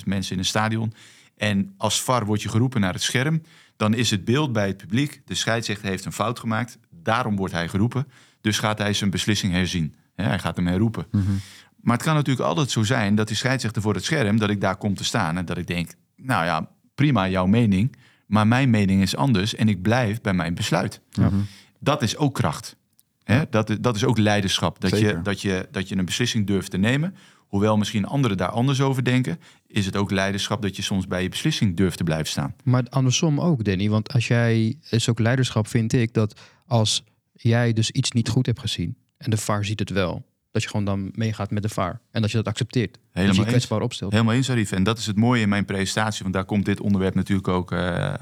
[0.04, 0.92] mensen in een stadion.
[1.36, 3.42] En als VAR wordt je geroepen naar het scherm,
[3.76, 5.22] dan is het beeld bij het publiek.
[5.24, 8.06] De scheidsrechter heeft een fout gemaakt, daarom wordt hij geroepen.
[8.40, 9.94] Dus gaat hij zijn beslissing herzien.
[10.14, 11.06] hij gaat hem herroepen.
[11.10, 11.40] Mm
[11.82, 14.60] maar het kan natuurlijk altijd zo zijn dat die scheidsrechter voor het scherm, dat ik
[14.60, 18.70] daar kom te staan en dat ik denk, nou ja, prima jouw mening, maar mijn
[18.70, 21.00] mening is anders en ik blijf bij mijn besluit.
[21.10, 21.28] Ja.
[21.28, 21.40] Mhm.
[21.78, 22.76] Dat is ook kracht.
[23.24, 23.42] Hè?
[23.50, 24.80] Dat, dat is ook leiderschap.
[24.80, 27.14] Dat je, dat, je, dat je een beslissing durft te nemen.
[27.38, 31.22] Hoewel misschien anderen daar anders over denken, is het ook leiderschap dat je soms bij
[31.22, 32.54] je beslissing durft te blijven staan.
[32.64, 33.88] Maar andersom ook, Danny.
[33.88, 38.46] Want als jij, is ook leiderschap, vind ik, dat als jij dus iets niet goed
[38.46, 41.68] hebt gezien en de VAR ziet het wel, dat je gewoon dan meegaat met de
[41.68, 42.00] VAR.
[42.10, 42.98] En dat je dat accepteert.
[43.10, 44.12] Helemaal dat je kwetsbaar opstelt.
[44.12, 44.72] Helemaal eens, Arif.
[44.72, 46.22] En dat is het mooie in mijn presentatie.
[46.22, 48.14] Want daar komt dit onderwerp natuurlijk ook uh,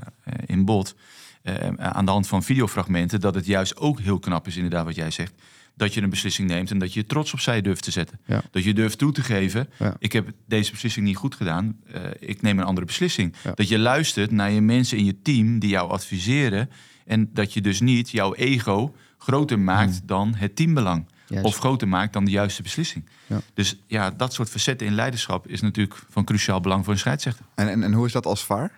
[0.47, 0.95] in bod.
[1.43, 3.21] Uh, aan de hand van videofragmenten.
[3.21, 5.33] Dat het juist ook heel knap is, inderdaad, wat jij zegt.
[5.77, 8.21] Dat je een beslissing neemt en dat je trots opzij durft te zetten.
[8.27, 8.43] Ja.
[8.51, 9.69] Dat je durft toe te geven.
[9.79, 9.97] Ja.
[9.99, 11.77] Ik heb deze beslissing niet goed gedaan.
[11.95, 13.35] Uh, ik neem een andere beslissing.
[13.45, 13.53] Ja.
[13.55, 16.71] Dat je luistert naar je mensen in je team die jou adviseren.
[17.07, 20.07] En dat je dus niet jouw ego groter maakt hmm.
[20.07, 21.07] dan het teambelang
[21.43, 23.09] of groter maakt dan de juiste beslissing.
[23.27, 23.41] Ja.
[23.55, 27.45] Dus ja, dat soort verzetten in leiderschap is natuurlijk van cruciaal belang voor een scheidsrechter.
[27.55, 28.71] En, en, en hoe is dat als VAR?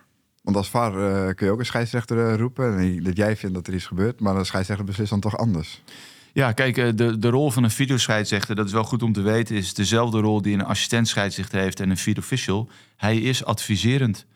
[0.43, 3.03] Want als VAR uh, kun je ook een scheidsrechter uh, roepen.
[3.03, 5.83] Dat jij vindt dat er iets gebeurt, maar de scheidsrechter beslist dan toch anders.
[6.33, 9.21] Ja, kijk, eh, de, de rol van een videoscheidsrechter, dat is wel goed om te
[9.21, 12.69] weten, is dezelfde rol die een assistent scheidsrechter heeft en een video official.
[12.97, 14.27] Hij is adviserend.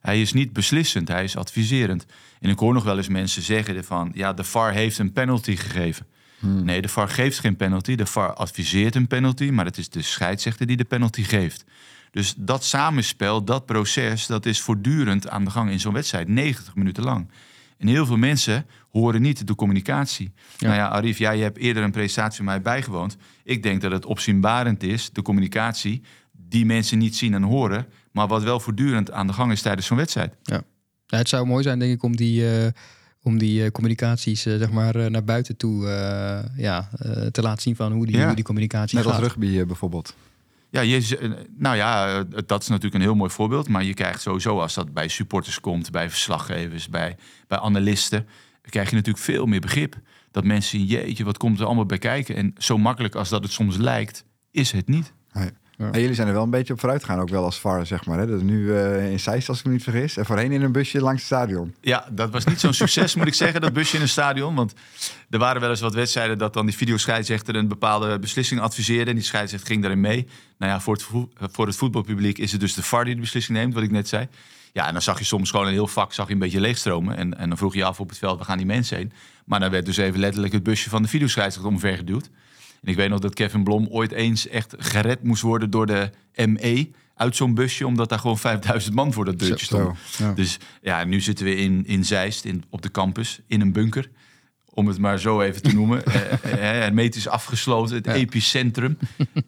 [0.00, 2.06] Hij is niet beslissend, hij is adviserend.
[2.40, 5.56] En ik hoor nog wel eens mensen zeggen van, ja, de VAR heeft een penalty
[5.56, 6.06] gegeven.
[6.38, 6.64] Hmm.
[6.64, 7.94] Nee, de VAR geeft geen penalty.
[7.94, 11.64] De VAR adviseert een penalty, maar het is de scheidsrechter die de penalty geeft.
[12.10, 16.74] Dus dat samenspel, dat proces, dat is voortdurend aan de gang in zo'n wedstrijd, 90
[16.74, 17.30] minuten lang.
[17.78, 20.32] En heel veel mensen horen niet de communicatie.
[20.56, 20.66] Ja.
[20.66, 23.16] Nou ja, Arif, jij hebt eerder een presentatie van mij bijgewoond.
[23.44, 28.26] Ik denk dat het opzienbarend is, de communicatie, die mensen niet zien en horen, maar
[28.26, 30.36] wat wel voortdurend aan de gang is tijdens zo'n wedstrijd.
[30.42, 30.62] Ja,
[31.06, 32.66] het zou mooi zijn, denk ik, om die, eh,
[33.26, 37.42] om die eh, communicaties eh, zeg maar, eh, naar buiten toe eh, ja, eh, te
[37.42, 38.26] laten zien van hoe die, Ja.
[38.26, 39.14] hoe die communicatie Net gaat.
[39.14, 40.14] als rugby bijvoorbeeld.
[40.70, 43.68] Ja, je, nou ja, dat is natuurlijk een heel mooi voorbeeld.
[43.68, 47.16] Maar je krijgt sowieso, als dat bij supporters komt, bij verslaggevers, bij,
[47.48, 48.26] bij analisten,
[48.62, 49.94] krijg je natuurlijk veel meer begrip.
[50.30, 52.36] Dat mensen zien, jeetje, wat komt er allemaal bij kijken?
[52.36, 55.12] En zo makkelijk als dat het soms lijkt, is het niet.
[55.78, 55.90] Ja.
[55.90, 58.04] En jullie zijn er wel een beetje op vooruit gegaan, ook wel als VAR, zeg
[58.06, 58.18] maar.
[58.18, 58.26] Hè?
[58.26, 60.16] Dat is nu eh, in Zeist, als ik me niet vergis.
[60.16, 61.74] En voorheen in een busje langs het stadion.
[61.80, 64.54] Ja, dat was niet zo'n succes, moet ik zeggen, dat busje in een stadion.
[64.54, 64.72] Want
[65.30, 69.10] er waren wel eens wat wedstrijden dat dan die videoscheidsrechter een bepaalde beslissing adviseerde.
[69.10, 70.26] En die scheidsrechter ging daarin mee.
[70.58, 73.20] Nou ja, voor het, vo- voor het voetbalpubliek is het dus de VAR die de
[73.20, 74.28] beslissing neemt, wat ik net zei.
[74.72, 77.16] Ja, en dan zag je soms gewoon een heel vak zag je een beetje leegstromen.
[77.16, 79.12] En, en dan vroeg je af op het veld, waar gaan die mensen heen?
[79.44, 82.30] Maar dan werd dus even letterlijk het busje van de videoscheidsrechter omvergeduwd.
[82.82, 86.10] En ik weet nog dat Kevin Blom ooit eens echt gered moest worden door de
[86.46, 89.98] ME uit zo'n busje, omdat daar gewoon 5000 man voor dat deurtje stond.
[90.18, 90.32] Ja.
[90.32, 94.10] Dus ja, nu zitten we in, in Zeist, in, op de campus, in een bunker.
[94.70, 96.02] Om het maar zo even te noemen.
[96.06, 98.12] Eh, eh, hermetisch afgesloten, het Ja.
[98.12, 98.98] epicentrum.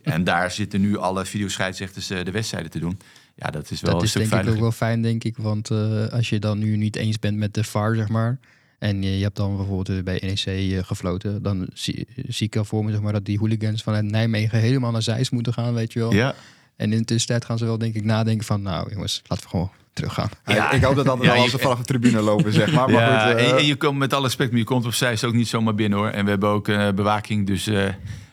[0.03, 2.99] en daar zitten nu alle videoscheidsrechters eh, de wedstrijden te doen.
[3.35, 5.37] Ja, dat is wel dat een is stuk denk ik ook wel fijn, denk ik.
[5.37, 8.39] Want eh, als je dan nu niet eens bent met de VAR, zeg maar.
[8.79, 11.43] En je, je hebt dan bijvoorbeeld eh, bij NEC eh, gefloten.
[11.43, 14.91] Dan zie, zie ik al voor me zeg maar, dat die hooligans vanuit Nijmegen helemaal
[14.91, 16.13] naar Zeist moeten gaan, weet je wel.
[16.13, 16.35] Ja,
[16.77, 18.63] En in de tussentijd gaan ze wel denk ik nadenken van...
[18.63, 20.29] Nou jongens, laten we gewoon teruggaan.
[20.47, 20.71] Ja.
[20.73, 22.91] Ik hoop dat dat Ja, wel als ze vanaf de tribune lopen, zeg maar.
[22.91, 24.95] maar ja goed, eh, en, en je komt met alle respect, maar je komt op
[24.95, 26.09] Zeist ook niet zomaar binnen hoor.
[26.09, 27.85] En we hebben ook eh, bewaking, dus eh,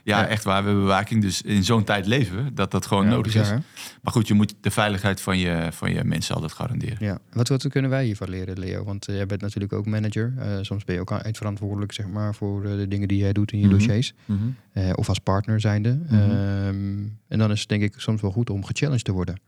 [0.06, 0.28] ja, Ja.
[0.28, 1.22] echt waar, we hebben bewaking.
[1.22, 3.50] Dus in zo'n tijd leven we, dat dat gewoon Ja, nodig bizar, is.
[3.50, 3.56] hè?
[4.02, 6.98] Maar goed, je moet de veiligheid van je, van je mensen altijd garanderen.
[7.00, 7.18] Ja.
[7.34, 8.84] Wat, wat kunnen wij hiervan leren, Leo?
[8.84, 10.34] Want eh, jij bent natuurlijk ook manager.
[10.38, 13.52] Eh, soms ben je ook eindverantwoordelijk zeg maar, voor eh, de dingen die jij doet
[13.52, 13.74] in je Mhm.
[13.76, 14.14] dossiers.
[14.26, 14.40] mhm.
[14.74, 16.00] Eh, of als partner zijnde.
[16.10, 16.14] Mhm.
[16.14, 19.40] Ehm, en dan is het denk ik soms wel goed om gechallenged te worden.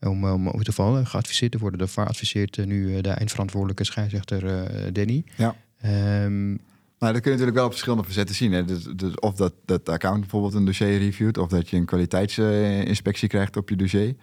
[0.00, 1.78] Om, om over te vallen, geadviseerd te worden.
[1.78, 5.24] De VAR adviseert nu de eindverantwoordelijke scheidsrechter eh Danny.
[5.36, 5.54] Ja.
[5.80, 6.56] Ehm,
[7.00, 8.52] Nou, dat kun je natuurlijk wel op verschillende facetten zien.
[8.52, 8.64] Hè.
[8.64, 11.38] Dus, dus of dat, dat account bijvoorbeeld een dossier reviewt...
[11.38, 14.16] of dat je een kwaliteitsinspectie krijgt op je dossier.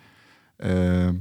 [0.58, 1.16] Ehm,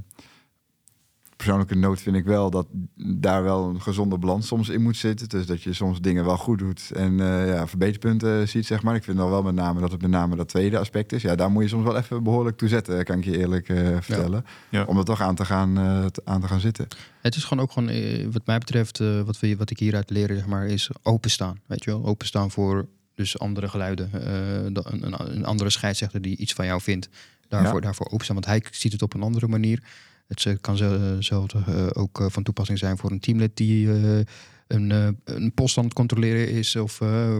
[1.46, 5.28] persoonlijke noot vind ik wel dat daar wel een gezonde balans soms in moet zitten.
[5.28, 8.94] Dus dat je soms dingen wel goed doet en eh, ja, verbeterpunten ziet, zeg maar.
[8.94, 11.22] Ik vind dan wel met name dat het met name dat tweede aspect is.
[11.22, 13.96] Ja, daar moet je soms wel even behoorlijk toe zetten, kan ik je eerlijk eh,
[14.00, 14.44] vertellen.
[14.70, 14.84] Ja.
[14.84, 16.86] Om er toch aan te gaan, eh, te- aan te gaan zitten.
[17.22, 20.10] het is gewoon ook gewoon, eh, wat mij betreft, eh, wat, we, wat ik hieruit
[20.10, 21.60] leren, zeg maar, is openstaan.
[21.66, 24.10] Weet je wel, openstaan voor dus andere geluiden.
[24.12, 27.08] eh, een, een, een andere scheidsrechter die iets van jou vindt,
[27.48, 27.80] daarvoor, Ja.
[27.80, 28.34] daarvoor openstaan.
[28.36, 29.82] Want hij ziet het op een andere manier.
[30.28, 33.92] Het eh, kan zo- zelfs eh, ook eh, van toepassing zijn voor een teamlid die
[33.92, 34.18] eh,
[34.66, 37.36] een, eh, een post aan het controleren is of eh,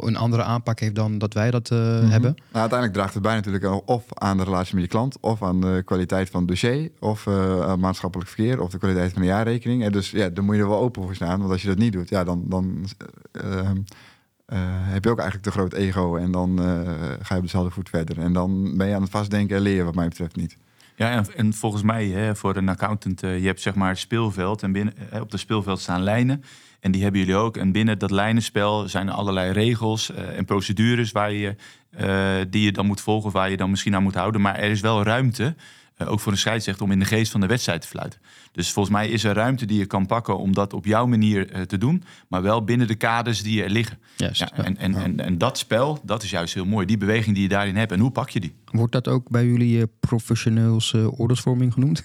[0.00, 2.08] een andere aanpak heeft dan dat wij dat eh, Mhm.
[2.08, 2.34] hebben.
[2.36, 5.60] Nou, uiteindelijk draagt het bij natuurlijk of aan de relatie met je klant, of aan
[5.60, 9.28] de kwaliteit van het dossier, of eh, aan maatschappelijk verkeer, of de kwaliteit van de
[9.28, 9.84] jaarrekening.
[9.84, 11.38] En dus ja, dan moet je er wel open voor staan.
[11.40, 12.84] Want als je dat niet doet, ja, dan, dan
[13.32, 13.66] eh, eh,
[14.46, 14.58] eh,
[14.92, 16.80] heb je ook eigenlijk te groot ego en dan eh,
[17.22, 18.18] ga je op dezelfde voet verder.
[18.18, 20.56] En dan ben je aan het vastdenken en leren, wat mij betreft niet.
[21.00, 23.98] Ja, en, en volgens mij hè, voor een accountant, eh, je hebt zeg maar het
[23.98, 26.44] speelveld en binnen, eh, op het speelveld staan lijnen.
[26.80, 27.56] En die hebben jullie ook.
[27.56, 31.56] En binnen dat lijnenspel zijn er allerlei regels eh, en procedures waar je,
[32.50, 34.40] die je dan moet volgen, waar je dan misschien aan moet houden.
[34.40, 35.54] Maar er is wel ruimte,
[36.08, 38.20] ook voor een scheidsrechter, om in de geest van de wedstrijd te fluiten.
[38.52, 41.50] Dus volgens mij is er ruimte die je kan pakken om dat op jouw manier
[41.50, 43.98] eh, te doen, maar wel binnen de kaders die er liggen.
[44.16, 44.40] Juist.
[44.40, 46.86] Ja, en, en, en, en dat spel, dat is juist heel mooi.
[46.86, 47.92] Die beweging die je daarin hebt.
[47.92, 48.54] En hoe pak je die?
[48.64, 52.02] Wordt dat ook bij jullie eh, professioneels eh, oordeelsvorming genoemd?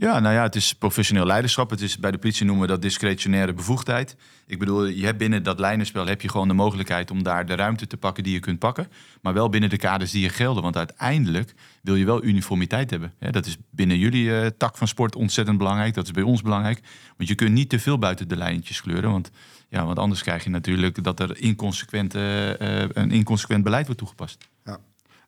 [0.00, 1.70] Ja, nou ja, het is professioneel leiderschap.
[1.70, 4.16] Het is bij de politie noemen we dat discretionaire bevoegdheid.
[4.46, 7.54] Ik bedoel, je hebt binnen dat lijnenspel heb je gewoon de mogelijkheid om daar de
[7.54, 8.88] ruimte te pakken die je kunt pakken.
[9.22, 10.62] Maar wel binnen de kaders die je gelden.
[10.62, 13.14] Want uiteindelijk wil je wel uniformiteit hebben.
[13.18, 15.94] Dat is binnen jullie eh, tak van sport ontzettend belangrijk.
[15.94, 16.80] Dat is bij ons belangrijk.
[17.16, 19.10] Want je kunt niet te veel buiten de lijntjes kleuren.
[19.10, 19.30] Want,
[19.68, 24.00] ja, want anders krijg je natuurlijk dat er inconsequent, eh, eh, een inconsequent beleid wordt
[24.00, 24.48] toegepast.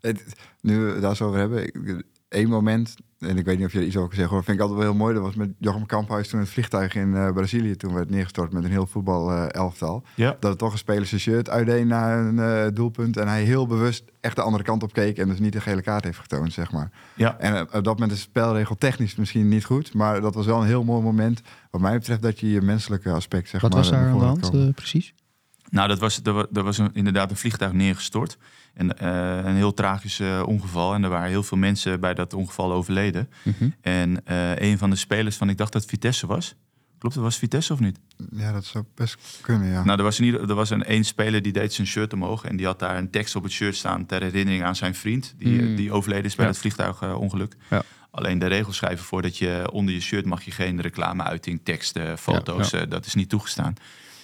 [0.00, 0.24] Het,
[0.60, 1.72] nu we het daar zo over hebben,
[2.28, 4.56] één moment, en ik weet niet of je er iets over kan zeggen, hoor, vind
[4.56, 5.14] ik altijd wel heel mooi.
[5.14, 8.64] Dat was met Jochem Kamphuis toen het vliegtuig in eh, Brazilië, toen werd neergestort met
[8.64, 10.04] een heel voetbalelftal.
[10.14, 10.36] Ja.
[10.40, 13.16] dat het toch een speler zijn shirt uitdeed na een eh, doelpunt.
[13.16, 15.82] En hij heel bewust echt de andere kant op keek en dus niet de gele
[15.82, 16.90] kaart heeft getoond, zeg maar.
[17.14, 17.38] Ja.
[17.38, 20.46] En eh, op dat moment is de spelregel technisch misschien niet goed, maar dat was
[20.46, 21.42] wel een heel mooi moment.
[21.70, 23.80] Wat mij betreft dat je je menselijke aspect, zeg Wat maar...
[23.80, 25.14] was daar naar aan de hand precies?
[25.70, 26.20] Nou, dat was,
[26.52, 28.38] er was een, inderdaad een vliegtuig neergestort.
[28.74, 30.94] En, uh, een heel tragisch uh, ongeval.
[30.94, 33.28] En er waren heel veel mensen bij dat ongeval overleden.
[33.42, 33.68] Mhm.
[33.80, 36.54] En uh, een van de spelers van, ik dacht dat Vitesse was.
[36.98, 37.98] Klopt, dat was Vitesse of niet?
[38.32, 39.84] Ja, dat zou best kunnen, ja.
[39.84, 42.44] Nou, er was, ieder, er was een één speler die deed zijn shirt omhoog.
[42.44, 45.34] En die had daar een tekst op het shirt staan ter herinnering aan zijn vriend.
[45.38, 45.76] Die, Mm.
[45.76, 46.50] die overleden is bij Ja.
[46.50, 47.56] het vliegtuigongeluk.
[47.70, 47.82] Ja.
[48.10, 52.18] Alleen de regels schrijven voor dat je onder je shirt mag je geen reclameuiting, teksten,
[52.18, 52.72] foto's.
[52.72, 53.74] eh, dat is niet toegestaan.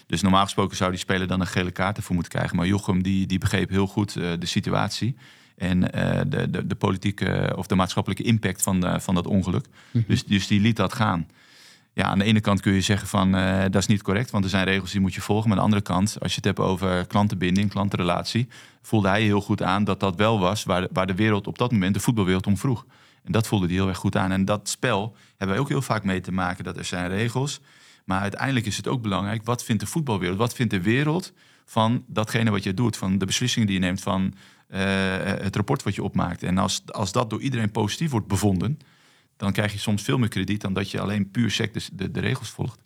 [0.06, 2.56] Dus normaal gesproken zou die speler dan een gele kaart ervoor moeten krijgen.
[2.56, 5.16] Maar Jochem die, die begreep heel goed eh, de situatie.
[5.56, 9.66] En eh, de, de, de politieke of de maatschappelijke impact van, de, van dat ongeluk.
[10.06, 11.26] dus, dus die liet dat gaan.
[11.92, 14.44] Ja, aan de ene kant kun je zeggen van eh, dat is niet correct, want
[14.44, 15.48] er zijn regels die moet je volgen.
[15.48, 18.48] Maar aan de andere kant, als je het hebt over klantenbinding, klantenrelatie,
[18.82, 21.72] voelde hij heel goed aan dat dat wel was waar waar de wereld op dat
[21.72, 22.86] moment, de voetbalwereld, om vroeg.
[23.24, 24.32] En dat voelde hij heel erg goed aan.
[24.32, 27.60] En dat spel hebben wij ook heel vaak mee te maken, dat er zijn regels.
[28.06, 31.32] Maar uiteindelijk is het ook belangrijk, wat vindt de voetbalwereld, wat vindt de wereld
[31.64, 34.34] van datgene wat je doet, van de beslissingen die je neemt, van
[34.68, 34.80] eh,
[35.24, 36.42] het rapport wat je opmaakt.
[36.42, 38.78] En als, als dat door iedereen positief wordt bevonden,
[39.36, 42.20] dan krijg je soms veel meer krediet dan dat je alleen puur sec de, de,
[42.20, 42.80] regels volgt.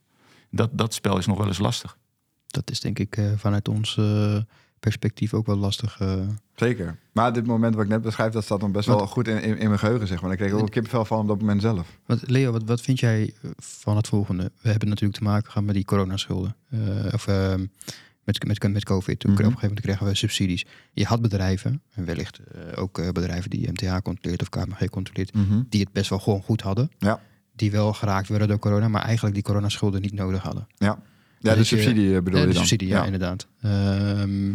[0.50, 1.98] Dat, dat spel is nog wel eens lastig.
[2.46, 4.38] Dat is denk ik eh, vanuit ons eh,
[4.80, 6.00] perspectief ook wel lastig.
[6.00, 6.14] eh.
[6.54, 6.96] Zeker.
[7.12, 9.42] Maar dit moment wat ik net beschrijf, dat staat dan best wel Wat- goed in,
[9.42, 10.28] in, in mijn geheugen, zeg maar.
[10.28, 11.98] Dan kreeg ik ook een kippenvel van op dat moment zelf.
[12.06, 14.50] Want Leo, wat, wat vind jij van het volgende?
[14.62, 16.56] We hebben natuurlijk te maken gehad met die coronaschulden.
[16.70, 16.78] Eh,
[17.12, 17.54] of eh,
[18.24, 19.18] met, met, met COVID.
[19.18, 19.40] Toen Mhm.
[19.40, 20.66] Op een gegeven moment kregen we subsidies.
[20.92, 25.32] Je had bedrijven, en wellicht eh, ook bedrijven die MTH controleert of KMG controleert,
[25.68, 26.90] die het best wel gewoon goed hadden.
[26.98, 27.20] Ja.
[27.56, 30.66] Die wel geraakt werden door corona, maar eigenlijk die coronaschulden niet nodig hadden.
[30.76, 30.98] Ja,
[31.38, 32.60] de Dus je- subsidie bedoel je de dan?
[32.60, 33.46] subsidie, ja, inderdaad.
[33.62, 34.52] Ehm,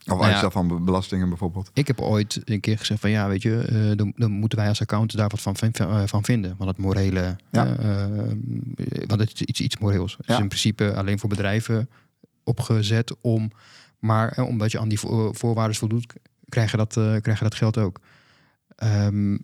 [0.00, 0.26] Of Nou ja.
[0.26, 1.70] uitstel van be- belastingen bijvoorbeeld.
[1.74, 4.68] Ik heb ooit een keer gezegd van ja, weet je, eh, dan, dan moeten wij
[4.68, 6.54] als account daar wat van, eh, van vinden.
[6.58, 7.76] Want het morele, Ja.
[7.76, 8.06] eh,
[9.06, 10.16] want het is iets, iets moreels.
[10.16, 10.34] Het Ja.
[10.34, 11.88] is in principe alleen voor bedrijven
[12.44, 13.50] opgezet om,
[13.98, 16.12] maar eh, omdat je aan die vo- voorwaarden voldoet,
[16.48, 18.00] krijg je dat, eh, krijg je dat geld ook.
[18.76, 19.36] Ehm,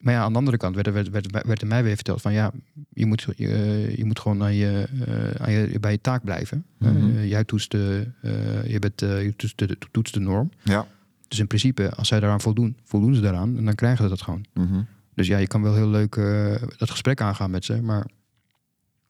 [0.00, 2.20] maar ja, aan de andere kant werd, er- werd, werd, werd er mij weer verteld
[2.20, 2.52] van ja,
[2.88, 6.64] je moet, je, je moet gewoon aan je, eh, aan je, bij je taak blijven.
[6.78, 10.50] Eh, jij toetst de, eh, je, bent, eh, je toetst de, toetst de norm.
[10.62, 10.86] Ja.
[11.28, 14.22] Dus in principe, als zij daaraan voldoen, voldoen ze daaraan en dan krijgen ze dat
[14.22, 14.44] gewoon.
[14.54, 14.82] Mhm.
[15.14, 18.06] Dus ja, je kan wel heel leuk eh, dat gesprek aangaan met ze, maar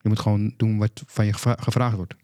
[0.01, 2.15] je moet gewoon doen wat van je gevra- gevraagd wordt.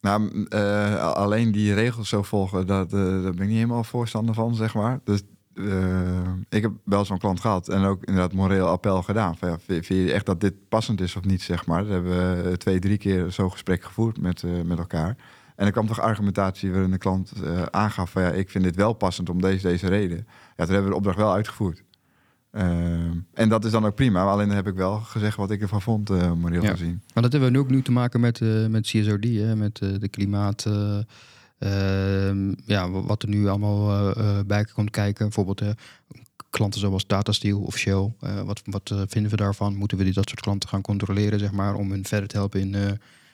[0.00, 3.84] Nou, m, eh, alleen die regels zo volgen, dat, eh, daar ben ik niet helemaal
[3.84, 5.00] voorstander van, zeg maar.
[5.04, 5.22] Dus
[5.54, 9.36] eh, ik heb wel zo'n klant gehad en ook inderdaad moreel appel gedaan.
[9.36, 11.82] Van, ja, vind, je echt dat dit passend is of niet, zeg maar.
[11.84, 15.16] Daar hebben we twee, drie keer zo'n gesprek gevoerd met, eh, met elkaar.
[15.56, 18.76] En er kwam toch argumentatie waarin de klant eh, aangaf van ja, ik vind dit
[18.76, 20.26] wel passend om deze, deze reden.
[20.56, 21.82] Ja, toen hebben we de opdracht wel uitgevoerd.
[23.34, 25.82] En dat is dan ook prima, alleen dan heb ik wel gezegd wat ik ervan
[25.82, 26.70] vond, eh moreel Ja.
[26.70, 27.02] gezien.
[27.14, 29.78] Maar dat hebben we nu ook nu te maken met, eh, met CSOD, hè, met
[29.80, 30.66] eh, de klimaat.
[31.60, 35.24] Eh, ehm, ja, wa- wat er nu allemaal eh, eh, bij komt kijken.
[35.24, 35.68] Bijvoorbeeld eh,
[36.50, 38.12] klanten zoals Tata Steel of Shell.
[38.44, 39.76] wat wat vinden we daarvan?
[39.76, 42.60] Moeten we die, dat soort klanten gaan controleren, zeg maar, om hun verder te helpen
[42.60, 42.74] in,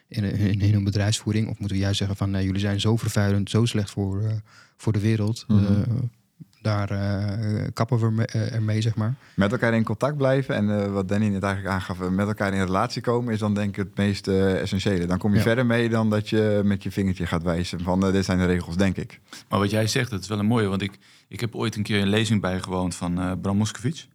[0.08, 1.48] in, in, in hun bedrijfsvoering?
[1.48, 4.42] Of moeten we juist zeggen van nee, jullie zijn zo vervuilend, zo slecht voor,
[4.76, 5.44] voor de wereld.
[5.48, 5.82] Mhm.
[6.66, 9.14] Daar eh, kappen we eh, ermee, zeg maar.
[9.34, 12.52] Met elkaar in contact blijven en eh, wat Danny net eigenlijk aangaf, eh, met elkaar
[12.54, 15.06] in relatie komen is dan denk ik het meest eh, essentiële.
[15.06, 15.42] Dan kom je Ja.
[15.42, 18.44] verder mee dan dat je met je vingertje gaat wijzen van eh, dit zijn de
[18.46, 19.20] regels, denk ik.
[19.48, 20.68] Maar wat jij zegt, dat is wel een mooie.
[20.68, 20.98] Want ik,
[21.28, 24.06] ik heb ooit een keer een lezing bijgewoond van eh, Bram Moskowitz.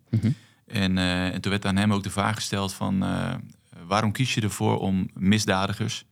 [0.68, 3.04] En, eh, en toen werd aan hem ook de vraag gesteld van...
[3.04, 3.34] eh,
[3.88, 6.06] waarom kies je ervoor om misdadigers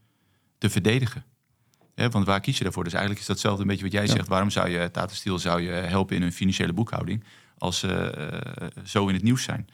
[0.58, 1.24] te verdedigen?
[2.00, 2.84] Hè, want waar kies je daarvoor?
[2.84, 4.12] Dus eigenlijk is dat hetzelfde een beetje wat jij Ja.
[4.12, 4.28] zegt.
[4.28, 7.24] Waarom zou je Tata Steel zou je helpen in hun financiële boekhouding...
[7.58, 9.68] als ze eh, zo in het nieuws zijn?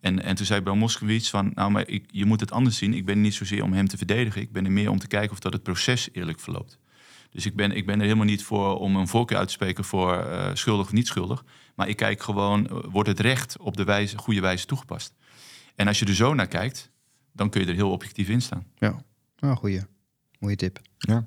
[0.00, 1.50] En, en toen zei Bram Moskowitz van...
[1.54, 2.94] nou, maar ik, je moet het anders zien.
[2.94, 4.40] Ik ben er niet zozeer om hem te verdedigen.
[4.40, 6.78] Ik ben er meer om te kijken of dat het proces eerlijk verloopt.
[7.30, 9.84] Dus ik ben, ik ben er helemaal niet voor om een voorkeur uit te spreken
[9.84, 11.44] voor eh, schuldig of niet schuldig.
[11.74, 15.14] Maar ik kijk gewoon, eh, wordt het recht op de wijze, goede wijze toegepast?
[15.74, 16.90] En als je er zo naar kijkt,
[17.32, 18.64] dan kun je er heel objectief in staan.
[18.78, 19.02] Ja,
[19.38, 19.80] nou, goeie.
[20.38, 20.78] Mooie tip.
[20.98, 21.26] Ja,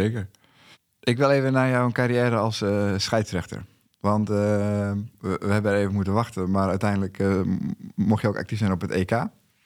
[0.00, 0.28] zeker.
[1.00, 3.64] Ik wil even naar jouw carrière als eh, scheidsrechter.
[4.00, 4.36] Want eh,
[5.20, 7.40] we, we hebben er even moeten wachten, maar uiteindelijk eh,
[7.94, 9.10] mocht je ook actief zijn op het EK.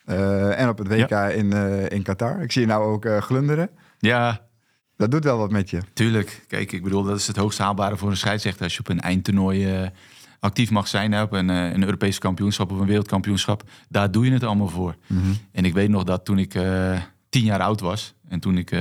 [0.04, 1.52] en op het WK in,
[1.88, 2.42] in Qatar.
[2.42, 3.70] Ik zie je nou ook glunderen.
[3.98, 4.40] Ja,
[4.96, 5.80] Dat doet wel wat met je.
[5.92, 6.44] tuurlijk.
[6.48, 8.62] Kijk, ik bedoel, dat is het hoogst haalbare voor een scheidsrechter.
[8.64, 9.90] Als je op een eindtoernooi
[10.40, 14.32] actief mag zijn, hè, op een, een Europees kampioenschap of een wereldkampioenschap, daar doe je
[14.32, 14.96] het allemaal voor.
[15.52, 16.52] En ik weet nog dat toen ik
[17.28, 18.72] tien jaar oud was en toen ik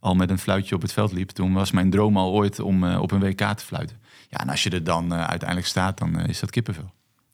[0.00, 2.84] al met een fluitje op het veld liep, toen was mijn droom al ooit om
[2.84, 3.96] eh, op een WK te fluiten.
[4.28, 6.92] Ja, en als je er dan eh, uiteindelijk staat, dan eh, is dat kippenvel.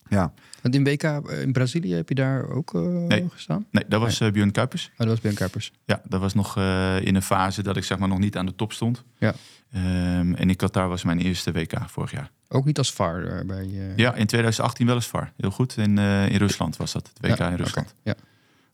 [0.09, 0.33] Ja.
[0.62, 1.03] Want in WK
[1.42, 3.27] in Brazilië heb je daar ook nee.
[3.29, 3.66] gestaan?
[3.70, 4.31] Nee, dat was nee.
[4.31, 4.90] Björn Kuipers.
[4.92, 5.72] Oh, dat was Björn Kuipers.
[5.85, 6.57] Ja, dat was nog
[7.00, 9.05] in een fase dat ik zeg maar nog niet aan de top stond.
[9.18, 9.35] Ja.
[9.74, 12.31] Um, en in Qatar was mijn eerste WK vorig jaar.
[12.48, 13.96] Ook niet als VAR bij uh...
[13.96, 15.33] Ja, in 2018 wel eens VAR.
[15.37, 15.77] Heel goed.
[15.77, 17.94] In, uh, in Rusland was dat, het WK ja, in Rusland.
[18.00, 18.14] Okay.
[18.14, 18.14] Ja.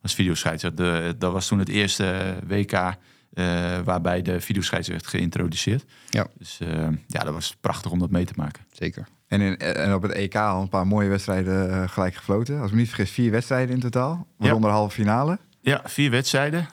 [0.03, 1.19] Als videoscheidsrechter.
[1.19, 2.97] Dat was toen het eerste WK
[3.35, 5.85] uh, waarbij de videoscheidsrechter werd geïntroduceerd.
[6.09, 6.27] Ja.
[6.39, 6.59] Dus
[7.07, 8.65] ja, dat was prachtig om dat mee te maken.
[8.73, 9.07] Zeker.
[9.27, 12.59] En, in, en op het EK al een paar mooie wedstrijden gelijk gefloten.
[12.59, 14.27] Als ik me niet vergis, vier wedstrijden in totaal.
[14.37, 14.77] Waaronder ja.
[14.77, 15.39] halve finale.
[15.61, 16.69] Ja, vier wedstrijden.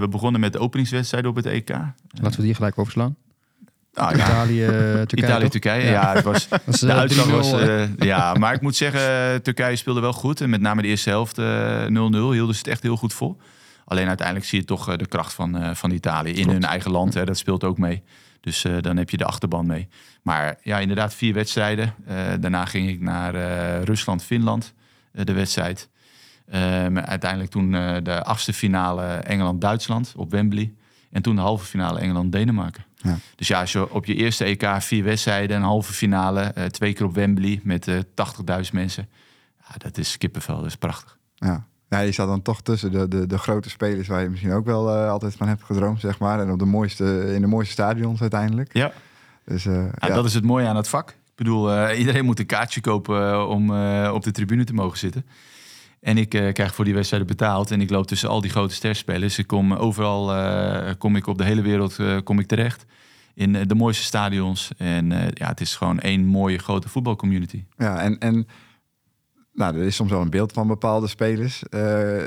[0.00, 1.68] we begonnen met de openingswedstrijden op het EK.
[2.10, 3.16] Laten we die gelijk overslaan.
[3.94, 5.06] Ah, Italië, Turkije.
[5.26, 5.84] Italië, Turkije.
[5.84, 5.90] Ja.
[5.90, 7.52] ja, het was, was de uitslag was.
[7.52, 10.40] Uh, ja, maar ik moet zeggen, Turkije speelde wel goed.
[10.40, 13.36] En met name de eerste helft 0-0 uh, hielden ze het echt heel goed vol.
[13.90, 16.52] Alleen uiteindelijk zie je toch uh, de kracht van, van Italië in Klopt.
[16.52, 17.14] hun eigen land.
[17.14, 18.02] Hè, dat speelt ook mee.
[18.40, 19.88] Dus dan heb je de achterban mee.
[20.22, 21.94] Maar ja, inderdaad, vier wedstrijden.
[22.40, 23.34] daarna ging ik naar
[23.82, 24.74] Rusland, Finland,
[25.12, 25.88] de wedstrijd.
[26.54, 27.70] Um, uiteindelijk toen
[28.02, 30.72] de achtste finale Engeland-Duitsland op Wembley.
[31.10, 32.84] En toen de halve finale Engeland-Denemarken.
[33.02, 33.18] Ja.
[33.36, 36.92] Dus ja, als je op je eerste EK vier wedstrijden, een halve finale, uh, twee
[36.92, 38.02] keer op Wembley met uh, 80.000
[38.72, 39.08] mensen.
[39.58, 41.18] Ja, dat is kippenvel, dat is prachtig.
[41.34, 41.66] Ja.
[41.90, 44.64] Ja, je staat dan toch tussen de, de, de grote spelers waar je misschien ook
[44.64, 46.40] wel uh, altijd van hebt gedroomd, zeg maar.
[46.40, 48.72] En op de mooiste, in de mooiste stadions uiteindelijk.
[48.72, 48.92] Ja.
[49.44, 50.14] Dus, ja, ja.
[50.14, 51.10] Dat is het mooie aan het vak.
[51.10, 53.70] Ik bedoel, iedereen moet een kaartje kopen om
[54.08, 55.26] op de tribune te mogen zitten.
[56.00, 57.70] En ik krijg voor die wedstrijden betaald.
[57.70, 59.38] En ik loop tussen al die grote sterspelers.
[59.38, 60.34] Ik kom overal,
[60.98, 62.84] kom ik op de hele wereld kom ik terecht.
[63.34, 64.70] In de mooiste stadions.
[64.76, 67.64] En ja, het is gewoon één mooie grote voetbalcommunity.
[67.76, 68.46] Ja, en, en
[69.60, 71.62] nou, er is soms wel een beeld van bepaalde spelers.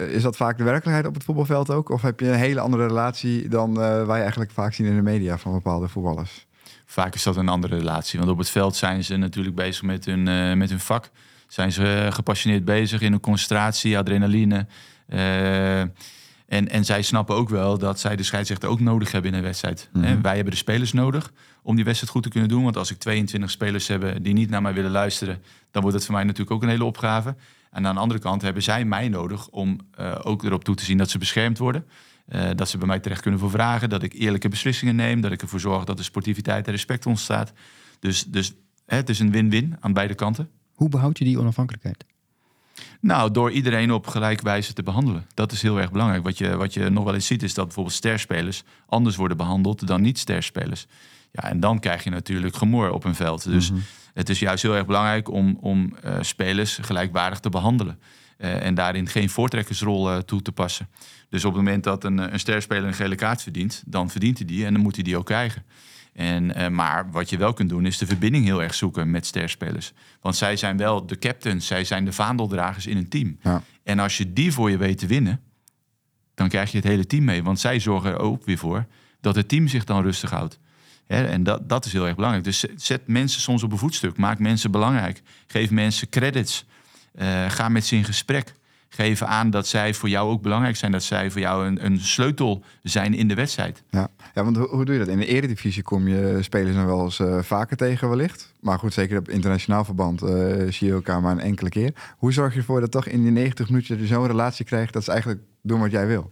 [0.09, 1.89] is dat vaak de werkelijkheid op het voetbalveld ook?
[1.89, 3.73] Of heb je een hele andere relatie dan
[4.07, 6.45] wij eigenlijk vaak zien in de media van bepaalde voetballers?
[6.85, 8.19] Vaak is dat een andere relatie.
[8.19, 11.09] Want op het veld zijn ze natuurlijk bezig met hun, met hun vak
[11.53, 14.67] zijn ze gepassioneerd bezig in een concentratie, adrenaline.
[16.53, 19.43] En, en zij snappen ook wel dat zij de scheidsrechter ook nodig hebben in een
[19.43, 19.89] wedstrijd.
[19.93, 20.21] Mm -hmm.
[20.21, 22.63] Wij hebben de spelers nodig om die wedstrijd goed te kunnen doen.
[22.63, 26.05] Want als ik 22 spelers heb die niet naar mij willen luisteren, dan wordt het
[26.05, 27.35] voor mij natuurlijk ook een hele opgave.
[27.71, 30.83] En aan de andere kant hebben zij mij nodig om uh, ook erop toe te
[30.83, 31.85] zien dat ze beschermd worden.
[32.29, 33.89] Uh, dat ze bij mij terecht kunnen voor vragen.
[33.89, 35.21] Dat ik eerlijke beslissingen neem.
[35.21, 37.53] Dat ik ervoor zorg dat de sportiviteit en respect ontstaat.
[37.99, 38.53] Dus, dus
[38.85, 40.49] hè, het is een win-win aan beide kanten.
[40.73, 42.05] Hoe behoud je die onafhankelijkheid?
[43.03, 45.25] Nou, door iedereen op gelijke wijze te behandelen.
[45.33, 46.23] Dat is heel erg belangrijk.
[46.23, 49.87] Wat je, wat je nog wel eens ziet, is dat bijvoorbeeld sterspelers anders worden behandeld
[49.87, 50.85] dan niet-sterspelers.
[51.31, 53.43] Ja, en dan krijg je natuurlijk gemoor op een veld.
[53.43, 53.85] Dus mm -hmm.
[54.13, 57.99] het is juist heel erg belangrijk om, om uh, spelers gelijkwaardig te behandelen.
[58.37, 60.87] Uh, en daarin geen voortrekkersrol uh, toe te passen.
[61.29, 64.47] Dus op het moment dat een, een sterspeler een gele kaart verdient, dan verdient hij
[64.47, 65.63] die en dan moet hij die ook krijgen.
[66.13, 69.25] En, uh, maar wat je wel kunt doen, is de verbinding heel erg zoeken met
[69.25, 69.93] sterspelers.
[70.21, 73.37] Want zij zijn wel de captains, zij zijn de vaandeldragers in een team.
[73.41, 73.63] Ja.
[73.83, 75.41] En als je die voor je weet te winnen,
[76.35, 77.43] dan krijg je het hele team mee.
[77.43, 78.85] Want zij zorgen er ook weer voor
[79.21, 80.59] dat het team zich dan rustig houdt.
[81.05, 82.45] Hè, en dat, dat is heel erg belangrijk.
[82.45, 84.17] Dus zet mensen soms op een voetstuk.
[84.17, 85.21] Maak mensen belangrijk.
[85.47, 86.65] Geef mensen credits.
[87.15, 88.53] Uh, ga met ze in gesprek
[88.93, 90.91] geven aan dat zij voor jou ook belangrijk zijn.
[90.91, 93.83] Dat zij voor jou een, een sleutel zijn in de wedstrijd.
[93.89, 95.09] Ja, ja want hoe, hoe, doe je dat?
[95.09, 98.53] In de eredivisie kom je spelers nog wel eens uh, vaker tegen wellicht.
[98.59, 100.29] Maar goed, zeker op internationaal verband uh,
[100.69, 101.93] zie je elkaar maar een enkele keer.
[102.17, 104.93] Hoe zorg je ervoor dat toch in die 90 minuten je zo'n relatie krijgt...
[104.93, 106.29] dat ze eigenlijk doen wat jij wil?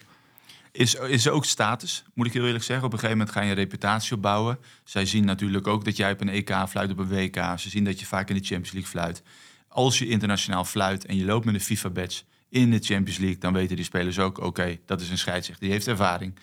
[0.71, 2.85] Is, is ook status, moet ik heel eerlijk zeggen.
[2.85, 4.57] Op een gegeven moment ga je een reputatie opbouwen.
[4.83, 7.35] Zij zien natuurlijk ook dat jij op een EK fluit op een WK.
[7.55, 9.23] Ze zien dat je vaak in de Champions League fluit.
[9.67, 13.53] Als je internationaal fluit en je loopt met een FIFA-badge in de Champions League, dan
[13.53, 16.35] weten die spelers ook: oké, dat is een scheidsrechter, die heeft ervaring.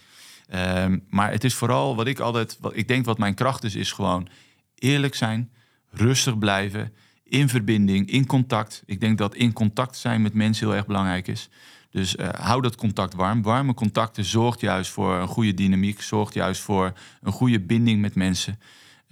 [0.55, 3.75] Um, maar het is vooral wat ik altijd, wat ik denk wat mijn kracht is,
[3.75, 4.29] is gewoon
[4.75, 5.51] eerlijk zijn,
[5.91, 6.93] rustig blijven,
[7.23, 8.83] in verbinding, in contact.
[8.87, 11.49] Ik denk dat in contact zijn met mensen heel erg belangrijk is.
[11.91, 13.43] Dus uh, hou dat contact warm.
[13.43, 18.15] Warme contacten zorgt juist voor een goede dynamiek, zorgt juist voor een goede binding met
[18.15, 18.61] mensen.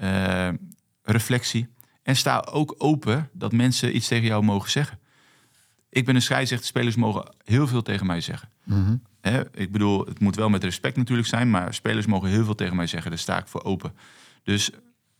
[0.00, 0.48] Uh,
[1.02, 1.68] reflectie.
[2.02, 4.98] En sta ook open dat mensen iets tegen jou mogen zeggen.
[5.96, 8.48] Ik ben een scheidsrechter, spelers mogen heel veel tegen mij zeggen.
[8.64, 9.02] Mm -hmm.
[9.20, 9.56] Hè?
[9.56, 12.76] Ik bedoel, het moet wel met respect natuurlijk zijn, maar spelers mogen heel veel tegen
[12.76, 13.10] mij zeggen.
[13.10, 13.92] Daar sta ik voor open.
[14.42, 14.70] Dus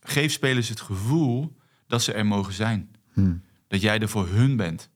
[0.01, 2.91] geef spelers het gevoel dat ze er mogen zijn.
[3.13, 3.43] Hmm.
[3.69, 4.89] Dat jij er voor hun bent.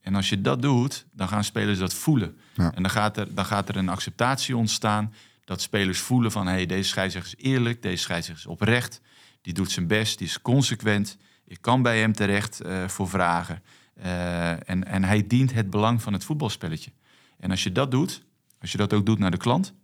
[0.00, 2.36] En als je dat doet, dan gaan spelers dat voelen.
[2.54, 2.74] Ja.
[2.74, 5.14] En dan gaat, er, dan gaat er een acceptatie ontstaan.
[5.44, 7.82] Dat spelers voelen van, hé, hey, deze scheidsrechter is eerlijk.
[7.82, 9.00] Deze scheidsrechter is oprecht.
[9.40, 11.16] Die doet zijn best, die is consequent.
[11.44, 13.62] Ik kan bij hem terecht uh, voor vragen.
[14.04, 16.90] Uh, en, en hij dient het belang van het voetbalspelletje.
[17.38, 18.24] En als je dat doet,
[18.60, 19.74] als je dat ook doet naar de klant,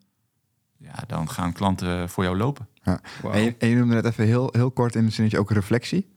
[0.78, 2.68] ja, dan gaan klanten voor jou lopen.
[2.82, 3.00] Ja.
[3.22, 3.34] Wow.
[3.34, 6.08] En, je, en, je, noemde net even heel, heel kort in het zinnetje ook reflectie.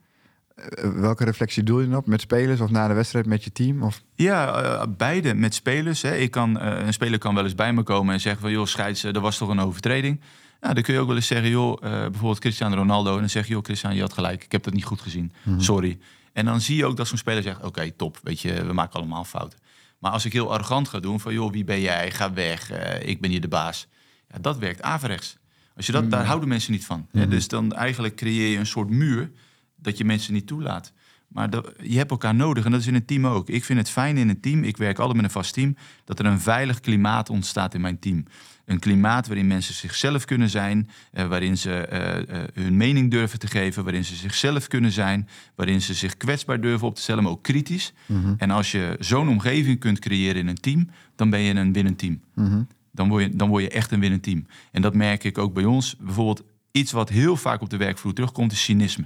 [0.95, 2.07] welke reflectie doe je dan op?
[2.07, 3.83] Met spelers of na de wedstrijd met je team?
[3.83, 4.03] Of?
[4.15, 6.01] Ja, uh, beide met spelers.
[6.01, 6.15] Hè.
[6.15, 8.51] Ik kan, uh, een speler kan wel eens bij me komen en zeggen van...
[8.51, 10.21] joh, scheids, er was toch een overtreding?
[10.61, 13.13] Nou, dan kun je ook wel eens zeggen, joh, bijvoorbeeld Cristiano Ronaldo...
[13.13, 14.43] en dan zeg je, joh, Cristiano, je had gelijk.
[14.43, 15.31] Ik heb dat niet goed gezien.
[15.43, 15.61] Mm -hmm.
[15.61, 15.99] Sorry.
[16.33, 17.57] En dan zie je ook dat zo'n speler zegt...
[17.57, 19.59] oké, okay, top, weet je, we maken allemaal fouten.
[19.99, 21.33] Maar als ik heel arrogant ga doen van...
[21.33, 22.11] joh, wie ben jij?
[22.11, 22.71] Ga weg,
[23.01, 23.87] ik ben hier de baas.
[24.27, 25.37] Ja, dat werkt averechts.
[25.75, 27.07] Als je dat, daar houden mensen niet van.
[27.11, 27.29] Mm -hmm.
[27.29, 29.31] Dus dan eigenlijk creëer je een soort muur
[29.75, 30.93] dat je mensen niet toelaat.
[31.27, 33.49] Maar dat, je hebt elkaar nodig en dat is in een team ook.
[33.49, 35.75] Ik vind het fijn in een team, ik werk altijd met een vast team,
[36.05, 38.25] dat er een veilig klimaat ontstaat in mijn team.
[38.65, 43.39] Een klimaat waarin mensen zichzelf kunnen zijn, eh, waarin ze uh, uh, hun mening durven
[43.39, 47.23] te geven, waarin ze zichzelf kunnen zijn, waarin ze zich kwetsbaar durven op te stellen,
[47.23, 47.93] maar ook kritisch.
[48.05, 48.35] Mm -hmm.
[48.37, 51.97] En als je zo'n omgeving kunt creëren in een team, dan ben je een winnend
[51.97, 52.21] team.
[52.35, 52.67] Mm -hmm.
[52.91, 54.45] dan, word je, dan word je echt een winnend team.
[54.71, 55.95] En dat merk ik ook bij ons.
[55.99, 59.05] Bijvoorbeeld iets wat heel vaak op de werkvloer terugkomt, is cynisme.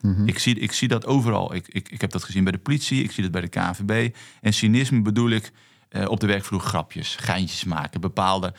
[0.00, 0.28] Mm-hmm.
[0.28, 1.54] Ik, zie, ik zie dat overal.
[1.54, 4.14] Ik, ik, ik heb dat gezien bij de politie, ik zie dat bij de KNVB.
[4.40, 5.52] En cynisme bedoel ik
[5.90, 8.54] uh, op de werkvloer grapjes, geintjes maken, bepaalde...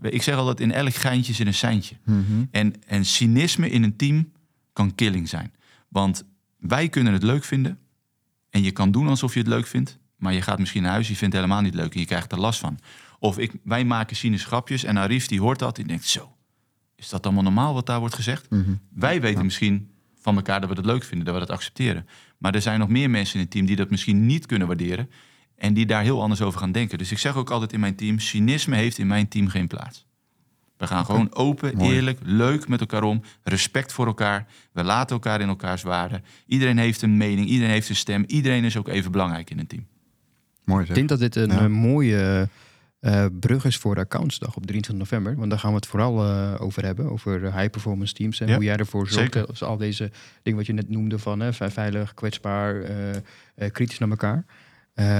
[0.00, 1.96] Ik zeg altijd, in elk geintje zit een seintje.
[2.04, 2.48] Mm-hmm.
[2.50, 4.32] En, en cynisme in een team
[4.72, 5.52] kan killing zijn.
[5.88, 6.24] Want
[6.58, 7.78] wij kunnen het leuk vinden.
[8.50, 9.98] En je kan doen alsof je het leuk vindt.
[10.16, 11.94] Maar je gaat misschien naar huis, je vindt het helemaal niet leuk.
[11.94, 12.78] En je krijgt er last van.
[13.18, 15.76] Of ik, wij maken cynische grapjes en Arif die hoort dat.
[15.76, 16.36] Die denkt, zo,
[16.96, 18.50] is dat allemaal normaal wat daar wordt gezegd?
[18.50, 18.80] Mm-hmm.
[18.90, 19.44] Wij weten ja.
[19.44, 19.90] misschien
[20.20, 22.06] van elkaar dat we het leuk vinden, dat we dat accepteren.
[22.38, 25.10] Maar er zijn nog meer mensen in het team die dat misschien niet kunnen waarderen.
[25.64, 26.98] En die daar heel anders over gaan denken.
[26.98, 30.06] Dus ik zeg ook altijd in mijn team: cynisme heeft in mijn team geen plaats.
[30.76, 31.16] We gaan okay.
[31.16, 31.94] gewoon open, Mooi.
[31.94, 33.22] eerlijk, leuk met elkaar om.
[33.42, 34.46] Respect voor elkaar.
[34.72, 36.20] We laten elkaar in elkaars waarde.
[36.46, 38.24] Iedereen heeft een mening, iedereen heeft een stem.
[38.26, 39.86] Iedereen is ook even belangrijk in een team.
[40.64, 40.88] Mooi zeg.
[40.88, 41.68] Ik denk dat dit een ja.
[41.68, 42.48] mooie
[43.00, 45.36] uh, brug is voor de accountsdag op 23 november.
[45.36, 47.10] Want daar gaan we het vooral uh, over hebben.
[47.10, 48.40] Over high performance teams.
[48.40, 49.46] En ja, hoe jij ervoor zorgt.
[49.46, 50.10] Dus al deze
[50.42, 54.44] dingen wat je net noemde van hè, veilig, kwetsbaar, uh, kritisch naar elkaar.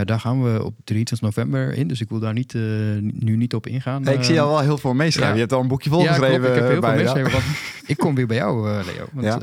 [0.04, 1.88] Daar gaan we op 23 november in.
[1.88, 2.54] Dus ik wil daar niet,
[3.00, 4.02] nu niet op ingaan.
[4.02, 5.28] Nee, ik zie al wel heel veel meeschrijven.
[5.28, 5.34] Ja.
[5.34, 6.42] Je hebt al een boekje volgeschreven.
[6.42, 7.32] Ja, ik heb heel veel meeschrijven.
[7.32, 7.44] Want
[7.92, 9.06] ik kom weer bij jou, Leo.
[9.12, 9.40] Want ja.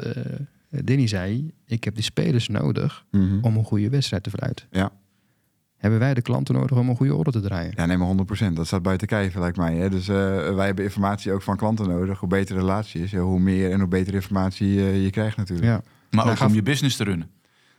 [0.84, 3.40] Denny zei, ik heb die spelers nodig mm -hmm.
[3.42, 4.64] om een goede wedstrijd te verluiden.
[4.72, 4.92] Ja
[5.82, 7.74] hebben wij de klanten nodig om een goede orde te draaien.
[7.76, 8.16] Ja, nee, maar
[8.50, 8.54] 100%.
[8.54, 9.76] Dat staat buiten kijf, lijkt mij.
[9.76, 9.90] Hè?
[9.90, 10.16] Dus uh,
[10.56, 12.20] wij hebben informatie ook van klanten nodig.
[12.20, 15.68] Hoe beter de relatie is, hoe meer en hoe betere informatie uh, je krijgt natuurlijk.
[15.68, 15.82] Ja.
[16.10, 17.30] Maar nou, ook om je business te runnen.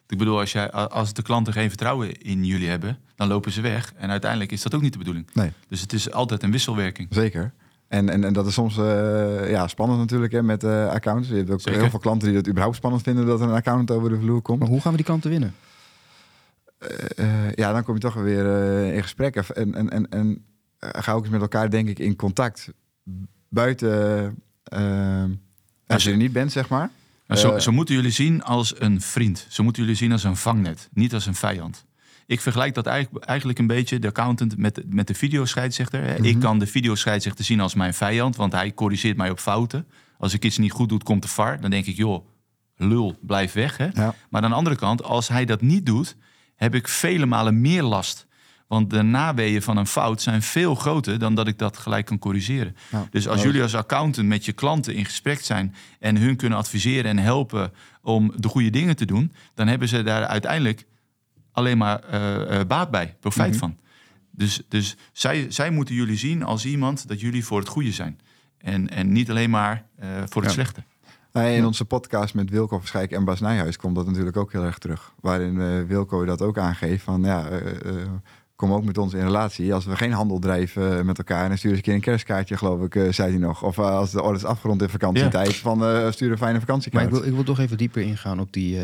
[0.09, 3.61] Ik bedoel, als, jij, als de klanten geen vertrouwen in jullie hebben, dan lopen ze
[3.61, 3.93] weg.
[3.97, 5.27] En uiteindelijk is dat ook niet de bedoeling.
[5.33, 5.53] Nee.
[5.69, 7.09] Dus het is altijd een wisselwerking.
[7.11, 7.53] Zeker.
[7.89, 11.29] En, en, en dat is soms uh, ja, spannend natuurlijk hè, met uh, accounts.
[11.29, 11.81] Je hebt ook Zeker.
[11.81, 14.43] heel veel klanten die het überhaupt spannend vinden dat er een account over de vloer
[14.43, 14.59] komt.
[14.59, 15.55] Maar hoe gaan we die klanten winnen?
[17.17, 19.37] Uh, ja, dan kom je toch weer uh, in gesprek.
[19.37, 20.45] En, en, en, en
[20.79, 22.73] ga ook eens met elkaar, denk ik, in contact.
[23.49, 24.43] Buiten,
[25.87, 26.91] als je er niet bent, zeg maar.
[27.27, 29.47] Nou, zo, zo, moeten jullie zien als een vriend.
[29.49, 31.85] Zo moeten jullie zien als een vangnet, niet als een vijand.
[32.27, 36.01] Ik vergelijk dat eigenlijk, eigenlijk een beetje, de accountant, met, met de videoscheidsrechter.
[36.01, 36.25] Mm -hmm.
[36.25, 39.87] Ik kan de videoscheidsrechter zien als mijn vijand, want hij corrigeert mij op fouten.
[40.19, 41.61] Als ik iets niet goed doe, komt de VAR.
[41.61, 42.27] Dan denk ik, joh,
[42.77, 43.77] lul, blijf weg.
[43.77, 43.89] Hè?
[43.93, 44.15] Ja.
[44.31, 46.17] Maar aan de andere kant, als hij dat niet doet
[46.55, 48.27] heb ik vele malen meer last.
[48.73, 52.19] Want de naweeën van een fout zijn veel groter dan dat ik dat gelijk kan
[52.19, 52.77] corrigeren.
[53.11, 57.11] Dus als jullie als accountant met je klanten in gesprek zijn en hun kunnen adviseren
[57.11, 60.87] en helpen om de goede dingen te doen, dan hebben ze daar uiteindelijk
[61.53, 63.69] alleen maar uh, uh, baat bij, profijt mm -hmm.
[63.69, 63.79] van.
[64.31, 68.21] Dus, dus zij, zij moeten jullie zien als iemand dat jullie voor het goede zijn.
[68.59, 70.57] En, en niet alleen maar uh, voor het ja.
[70.57, 70.83] slechte.
[71.33, 74.65] Nee, in onze podcast met Wilco Verschijk en Bas Nijhuis komt dat natuurlijk ook heel
[74.65, 75.13] erg terug.
[75.21, 77.61] Waarin uh, Wilco dat ook aangeeft van ja, uh,
[78.63, 79.75] kom ook met ons in relatie.
[79.75, 82.83] Als we geen handel drijven met elkaar, dan stuur eens een keer een kerstkaartje, geloof
[82.83, 83.63] ik, zei hij nog.
[83.63, 85.61] Of als de orde is afgerond in vakantietijd, ja.
[85.61, 87.05] van stuur een fijne vakantiekaart.
[87.05, 88.79] Maar ik wil, ik wil toch even dieper ingaan op die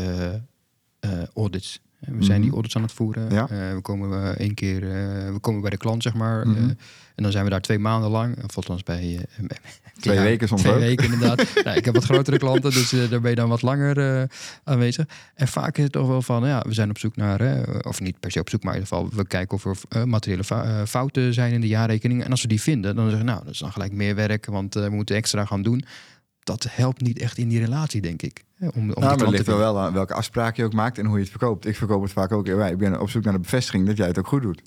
[1.33, 1.81] audits.
[1.99, 3.29] We zijn die audits aan het voeren.
[3.31, 3.49] Ja.
[3.51, 4.89] Uh, we komen uh, één keer uh,
[5.31, 6.47] we komen bij de klant, zeg maar.
[6.47, 6.69] Mm -hmm.
[7.15, 8.43] en dan zijn we daar twee maanden lang.
[8.43, 9.25] Of althans bij...
[9.99, 10.79] twee ja, weken soms Twee ook.
[10.79, 11.37] weken inderdaad.
[11.63, 14.27] nou, ik heb wat grotere klanten, dus daar ben je dan wat langer
[14.63, 15.05] aanwezig.
[15.35, 17.65] En vaak is het toch wel van, ja, we zijn op zoek naar...
[17.81, 19.17] of niet per se op zoek, maar in ieder geval...
[19.17, 20.43] we kijken of er materiële
[20.87, 22.23] fouten zijn in de jaarrekening.
[22.23, 23.31] En als we die vinden, dan zeggen we...
[23.31, 25.85] nou, dat is dan gelijk meer werk, want we moeten extra gaan doen
[26.43, 28.43] dat helpt niet echt in die relatie, denk ik.
[28.59, 31.05] Om, om nou, maar het ligt er wel aan welke afspraak je ook maakt en
[31.05, 31.65] hoe je het verkoopt.
[31.65, 32.47] Ik verkoop het vaak ook.
[32.47, 34.61] Ik ben op zoek naar de bevestiging dat jij het ook goed doet.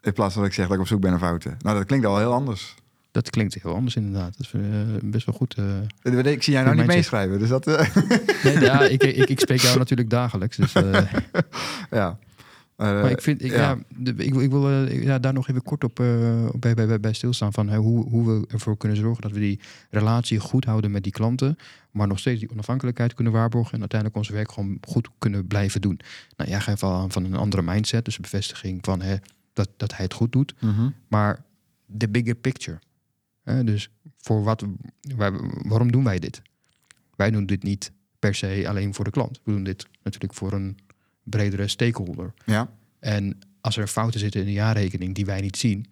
[0.00, 1.56] In plaats van dat ik zeg dat ik op zoek ben naar fouten.
[1.58, 2.74] Nou, dat klinkt al heel anders.
[3.10, 4.36] Dat klinkt heel anders inderdaad.
[4.36, 4.62] Dat is uh,
[5.02, 5.56] best wel goed.
[6.02, 7.38] Uh, ik zie jij nou niet meeschrijven.
[7.38, 7.94] Dus dat, uh...
[8.44, 10.56] nee, ja, ik, ik, ik, spreek jou natuurlijk dagelijks.
[10.56, 10.72] Dus,
[11.90, 12.18] ja.
[12.80, 13.78] Uh, maar ik vind, ik, ja.
[14.04, 17.52] ik, ik, wil uh, ja, daar nog even kort op uh, bij, bij, bij stilstaan
[17.52, 19.60] van hoe, hoe we ervoor kunnen zorgen dat we die
[19.90, 21.58] relatie goed houden met die klanten,
[21.90, 25.80] maar nog steeds die onafhankelijkheid kunnen waarborgen en uiteindelijk ons werk gewoon goed kunnen blijven
[25.80, 26.00] doen.
[26.36, 29.16] Nou, jij geeft al aan van een andere mindset, dus bevestiging van hè,
[29.52, 30.94] dat, dat hij het goed doet, mm -hmm.
[31.08, 31.44] maar
[31.86, 32.78] de bigger picture.
[33.42, 34.64] Hè, dus voor wat,
[35.16, 35.32] waar,
[35.68, 36.42] waarom doen wij dit?
[37.16, 39.40] Wij doen dit niet per se alleen voor de klant.
[39.44, 40.76] We doen dit natuurlijk voor een
[41.30, 42.34] bredere stakeholder.
[42.44, 42.70] Ja.
[42.98, 45.86] En als er fouten zitten in de jaarrekening die wij niet zien,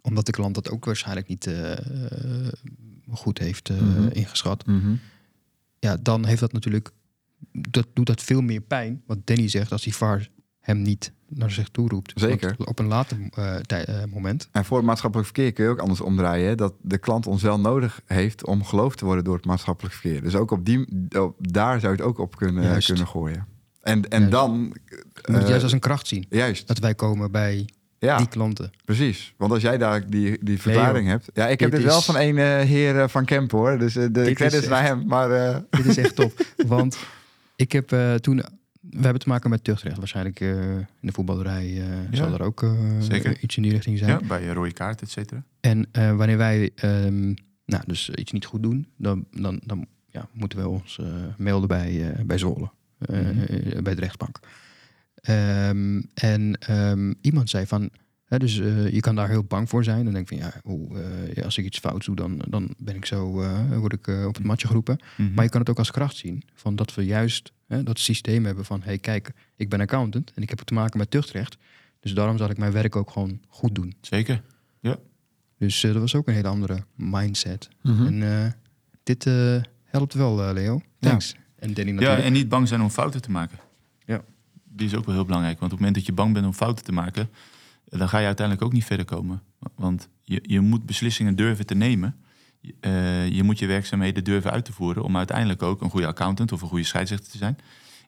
[0.00, 1.72] omdat de klant dat ook waarschijnlijk niet uh,
[3.10, 4.08] goed heeft uh, mm -hmm.
[4.08, 5.00] ingeschat, mm -hmm.
[5.78, 6.90] ja, dan heeft dat natuurlijk,
[7.52, 10.28] dat doet dat veel meer pijn, wat Danny zegt, als die VAR
[10.60, 12.12] hem niet naar zich toe roept.
[12.14, 12.54] Zeker.
[12.58, 14.48] Op een later uh, moment.
[14.52, 16.48] En voor het maatschappelijk verkeer kun je ook anders omdraaien.
[16.48, 16.54] Hè?
[16.54, 20.22] Dat de klant ons wel nodig heeft om geloofd te worden door het maatschappelijk verkeer.
[20.22, 23.46] Dus ook op die, op, daar zou je het ook op kunnen, kunnen gooien.
[23.82, 24.30] En, en juist.
[24.32, 24.76] dan...
[24.88, 26.26] Je moet het juist als een kracht zien.
[26.30, 26.66] Juist.
[26.66, 27.68] Dat wij komen bij
[27.98, 28.70] ja, die klanten.
[28.84, 29.34] Precies.
[29.36, 31.30] Want als jij daar die, die verklaring Nee, hebt...
[31.34, 33.78] Ja, ik heb Dit wel van een eh, heer eh, van Kemp, hoor.
[33.78, 35.06] Dus eh, de Dit credits naar echt- hem.
[35.06, 36.32] Maar eh, Dit is echt top.
[36.66, 36.98] Want
[37.56, 38.42] ik heb eh, toen...
[38.90, 39.96] We hebben te maken met tuchtrecht.
[39.98, 41.76] Waarschijnlijk eh, in de voetballerij eh,
[42.10, 44.10] Ja, zal er ook eh, iets in die richting zijn.
[44.10, 45.44] Ja, bij een rode kaart, et cetera.
[45.60, 47.24] En eh, wanneer wij ehm,
[47.66, 51.06] nou, dus iets niet goed doen, dan, dan, dan ja, moeten we ons eh,
[51.36, 52.70] melden bij, eh, bij Zwolle,
[53.06, 54.40] eh, bij de rechtbank.
[55.14, 57.90] Ehm, en ehm, iemand zei van,
[58.32, 60.04] hè, dus eh, je kan daar heel bang voor zijn.
[60.04, 62.96] Dan denk ik van, ja, eh, ja, als ik iets fout doe, dan, dan ben
[62.96, 64.98] ik zo, eh, word ik op het matje geroepen.
[65.16, 65.34] Mhm.
[65.34, 68.44] Maar je kan het ook als kracht zien, van dat we juist hè, dat systeem
[68.44, 71.56] hebben van, hey, kijk, ik ben accountant en ik heb te maken met tuchtrecht.
[72.00, 73.94] Dus daarom zal ik mijn werk ook gewoon goed doen.
[74.00, 74.42] Zeker.
[75.58, 77.68] Dus eh, dat was ook een hele andere mindset.
[77.82, 78.22] mhm.
[78.22, 78.54] En
[79.02, 79.24] dit
[79.84, 80.80] helpt wel, Leo.
[80.98, 81.34] Thanks.
[81.62, 83.58] En Danny Ja, en niet bang zijn om fouten te maken.
[84.06, 84.20] Ja.
[84.64, 85.58] Die is ook wel heel belangrijk.
[85.60, 87.30] Want op het moment dat je bang bent om fouten te maken,
[87.84, 89.42] dan ga je uiteindelijk ook niet verder komen.
[89.74, 92.16] Want je, je moet beslissingen durven te nemen.
[92.60, 96.06] Je, eh, je moet je werkzaamheden durven uit te voeren om uiteindelijk ook een goede
[96.06, 97.58] accountant of een goede scheidsrechter te zijn.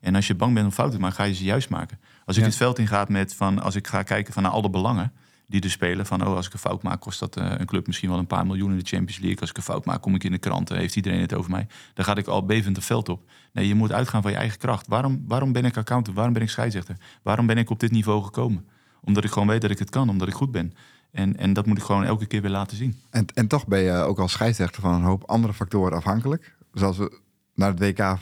[0.01, 1.99] En als je bang bent om fouten te maken, ga je ze juist maken.
[2.25, 2.49] Als ik Ja.
[2.49, 5.13] het veld ingaat met van, als ik ga kijken van naar alle belangen
[5.47, 7.87] die er spelen, van oh, als ik een fout maak, kost dat eh, een club
[7.87, 9.41] misschien wel een paar miljoen in de Champions League.
[9.41, 11.67] Als ik een fout maak, kom ik in de kranten, heeft iedereen het over mij.
[11.95, 13.23] Dan ga ik al bevend het veld op.
[13.53, 14.87] Nee, je moet uitgaan van je eigen kracht.
[14.87, 16.17] Waarom, waarom ben ik accountant?
[16.17, 16.97] Waarom ben ik scheidsrechter?
[17.23, 18.67] Waarom ben ik op dit niveau gekomen?
[19.01, 20.75] Omdat ik gewoon weet dat ik het kan, omdat ik goed ben.
[21.11, 23.01] En, en dat moet ik gewoon elke keer weer laten zien.
[23.11, 26.57] En, en toch ben je ook als scheidsrechter van een hoop andere factoren afhankelijk.
[26.73, 27.21] Zoals we
[27.55, 28.19] naar het WK, eh,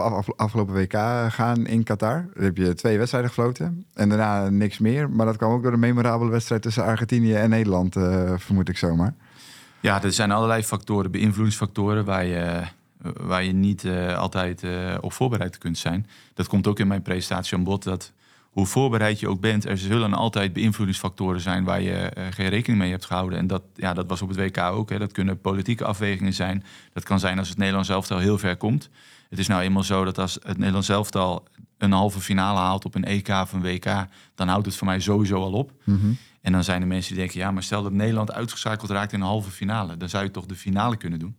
[0.00, 0.92] af- af- afgelopen WK
[1.32, 2.26] gaan in Qatar.
[2.34, 3.84] Daar heb je twee wedstrijden gefloten.
[3.94, 5.10] En daarna niks meer.
[5.10, 8.78] Maar dat kwam ook door de memorabele wedstrijd tussen Argentinië en Nederland, eh, vermoed ik
[8.78, 9.14] zomaar.
[9.80, 12.62] Ja, er zijn allerlei factoren, beïnvloedingsfactoren waar je,
[13.20, 16.06] waar je niet eh, altijd eh, op voorbereid kunt zijn.
[16.34, 17.82] Dat komt ook in mijn presentatie aan bod.
[17.82, 18.12] Dat
[18.54, 22.80] hoe voorbereid je ook bent, er zullen altijd beïnvloedingsfactoren zijn waar je eh, geen rekening
[22.80, 23.38] mee hebt gehouden.
[23.38, 24.90] En dat, ja, dat was op het WK ook.
[24.90, 24.98] Hè.
[24.98, 26.64] Dat kunnen politieke afwegingen zijn.
[26.92, 28.90] Dat kan zijn als het Nederlands elftal heel ver komt.
[29.28, 31.48] Het is nou eenmaal zo dat als het Nederlands elftal
[31.78, 35.00] een halve finale haalt op een EK of een WK, dan houdt het voor mij
[35.00, 35.72] sowieso al op.
[36.40, 39.20] En dan zijn er mensen die denken, ja, maar stel dat Nederland uitgeschakeld raakt in
[39.20, 41.36] een halve finale, dan zou je toch de finale kunnen doen.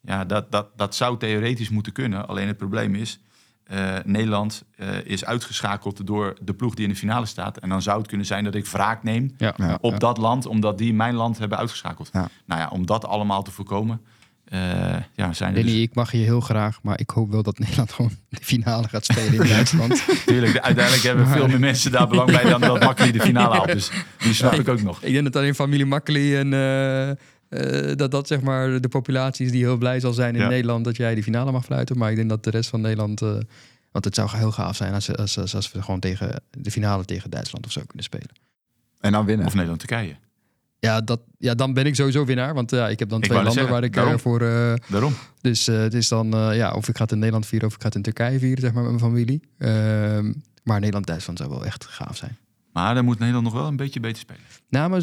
[0.00, 2.28] Ja, dat, dat, dat zou theoretisch moeten kunnen.
[2.28, 3.20] Alleen het probleem is,
[3.64, 7.58] eh, Nederland eh, is uitgeschakeld door de ploeg die in de finale staat.
[7.58, 9.78] En dan zou het kunnen zijn dat ik wraak neem Ja, Ja.
[9.80, 12.10] op dat land, omdat die mijn land hebben uitgeschakeld.
[12.12, 12.28] Ja.
[12.46, 14.00] Nou ja, om dat allemaal te voorkomen,
[14.44, 14.60] eh,
[15.14, 17.92] ja, zijn Danny, dus, ik mag je heel graag, maar ik hoop wel dat Nederland
[17.96, 20.04] gewoon de finale gaat spelen in Duitsland.
[20.26, 23.72] Tuurlijk, uiteindelijk hebben veel meer mensen daar belang bij dan dat Makkeli de finale haalt.
[23.72, 25.02] Dus die snap ik ook nog.
[25.02, 26.52] ik denk dat alleen familie Makkeli en
[27.52, 30.48] eh, dat dat zeg maar de populatie is die heel blij zal zijn in Ja.
[30.48, 31.98] Nederland dat jij die finale mag fluiten.
[31.98, 33.28] Maar ik denk dat de rest van Nederland, eh,
[33.90, 37.04] want het zou heel gaaf zijn als, als, als, als we gewoon tegen de finale
[37.04, 38.28] tegen Duitsland of zo kunnen spelen.
[39.00, 39.46] En dan winnen.
[39.46, 40.16] Of Nederland-Turkije.
[40.78, 42.54] Ja, dat, ja, dan ben ik sowieso winnaar.
[42.54, 44.40] Want ja, ik heb dan Ik twee landen waar ik eh, voor.
[44.40, 45.14] eh, Daarom.
[45.40, 47.74] dus eh, het is dan, eh, ja, of ik ga het in Nederland vieren of
[47.74, 49.42] ik ga het in Turkije vieren, zeg maar, met mijn familie.
[49.58, 50.32] Ehm,
[50.62, 52.36] maar Nederland-Duitsland zou wel echt gaaf zijn.
[52.72, 54.40] Maar dan moet Nederland nog wel een beetje beter spelen.
[54.68, 55.02] Nou, maar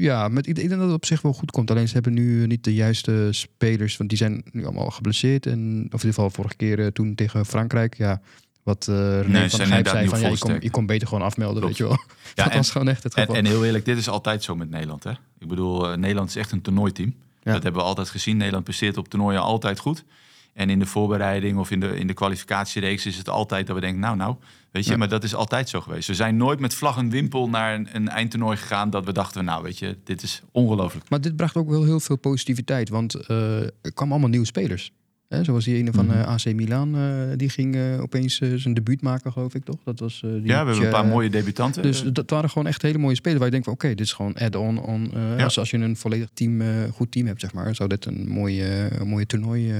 [0.00, 1.70] ja, met, ik denk dat het op zich wel goed komt.
[1.70, 3.96] Alleen ze hebben nu niet de juiste spelers.
[3.96, 5.46] Want die zijn nu allemaal geblesseerd.
[5.46, 7.96] En, of in ieder geval vorige keer eh, toen tegen Frankrijk.
[7.96, 8.20] Ja,
[8.62, 10.18] wat René Nee, ze van Gijp zei van...
[10.18, 10.62] Ja, je, kon, volsterkt.
[10.62, 11.78] je kon beter gewoon afmelden, Klopt.
[11.78, 12.04] weet je wel.
[12.34, 13.34] Ja, dat en- was gewoon echt het geval.
[13.34, 15.04] en heel eerlijk, dit is altijd zo met Nederland.
[15.04, 15.10] Hè?
[15.38, 17.14] Ik bedoel, eh, Nederland is echt een toernooiteam.
[17.42, 17.52] Ja.
[17.52, 18.36] Dat hebben we altijd gezien.
[18.36, 20.04] Nederland presteert op toernooien altijd goed.
[20.52, 23.80] En in de voorbereiding of in de, in de kwalificatiereeks is het altijd dat we
[23.82, 24.36] denken, nou nou,
[24.74, 24.96] weet je, Ja.
[24.96, 26.08] maar dat is altijd zo geweest.
[26.08, 29.44] We zijn nooit met vlag en wimpel naar een, een eindtoernooi gegaan dat we dachten,
[29.44, 31.08] nou weet je, dit is ongelooflijk.
[31.10, 32.88] Maar dit bracht ook wel heel veel positiviteit.
[32.88, 34.92] Want eh, er kwamen allemaal nieuwe spelers.
[35.28, 36.16] Hè, zoals die ene van Mhm.
[36.18, 37.02] eh, AC Milan, eh,
[37.36, 39.76] die ging opeens zijn debuut maken, geloof ik toch?
[39.84, 41.82] Dat was, eh, die, Ja, we hebben een paar mooie debutanten.
[41.82, 44.12] Dus dat waren gewoon echt hele mooie spelers waar je denkt van oké, dit is
[44.12, 44.78] gewoon add-on.
[44.78, 45.44] On, eh, Ja.
[45.44, 48.28] als, als je een volledig team, eh, goed team hebt, zeg maar, zou dit een
[48.28, 49.72] mooie, een mooie toernooi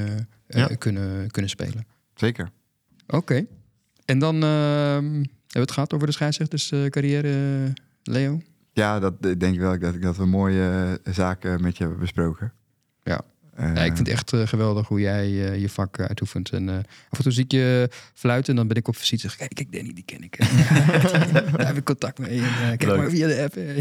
[0.48, 0.66] Ja.
[0.78, 1.86] kunnen, kunnen spelen.
[2.14, 2.50] Zeker.
[3.06, 3.46] Oké.
[4.04, 7.28] En dan ehm, hebben we het gehad over de scheidsrechterscarrière,
[7.66, 7.70] eh,
[8.02, 8.40] Leo.
[8.72, 12.52] Ja, dat ik denk wel dat, dat we mooie eh, zaken met je hebben besproken.
[13.02, 13.20] Ja.
[13.54, 16.50] Eh, Ja, ik vind het echt eh, geweldig hoe jij eh, je vak eh, uitoefent.
[16.50, 16.74] En eh,
[17.08, 19.20] af en toe zie ik je fluiten en dan ben ik op visite.
[19.28, 20.36] Zeg, kijk, kijk Danny, die ken ik.
[21.56, 22.38] Daar heb ik contact mee.
[22.38, 22.96] En, eh, kijk Leuk.
[22.96, 23.56] maar via de app.
[23.56, 23.76] eh.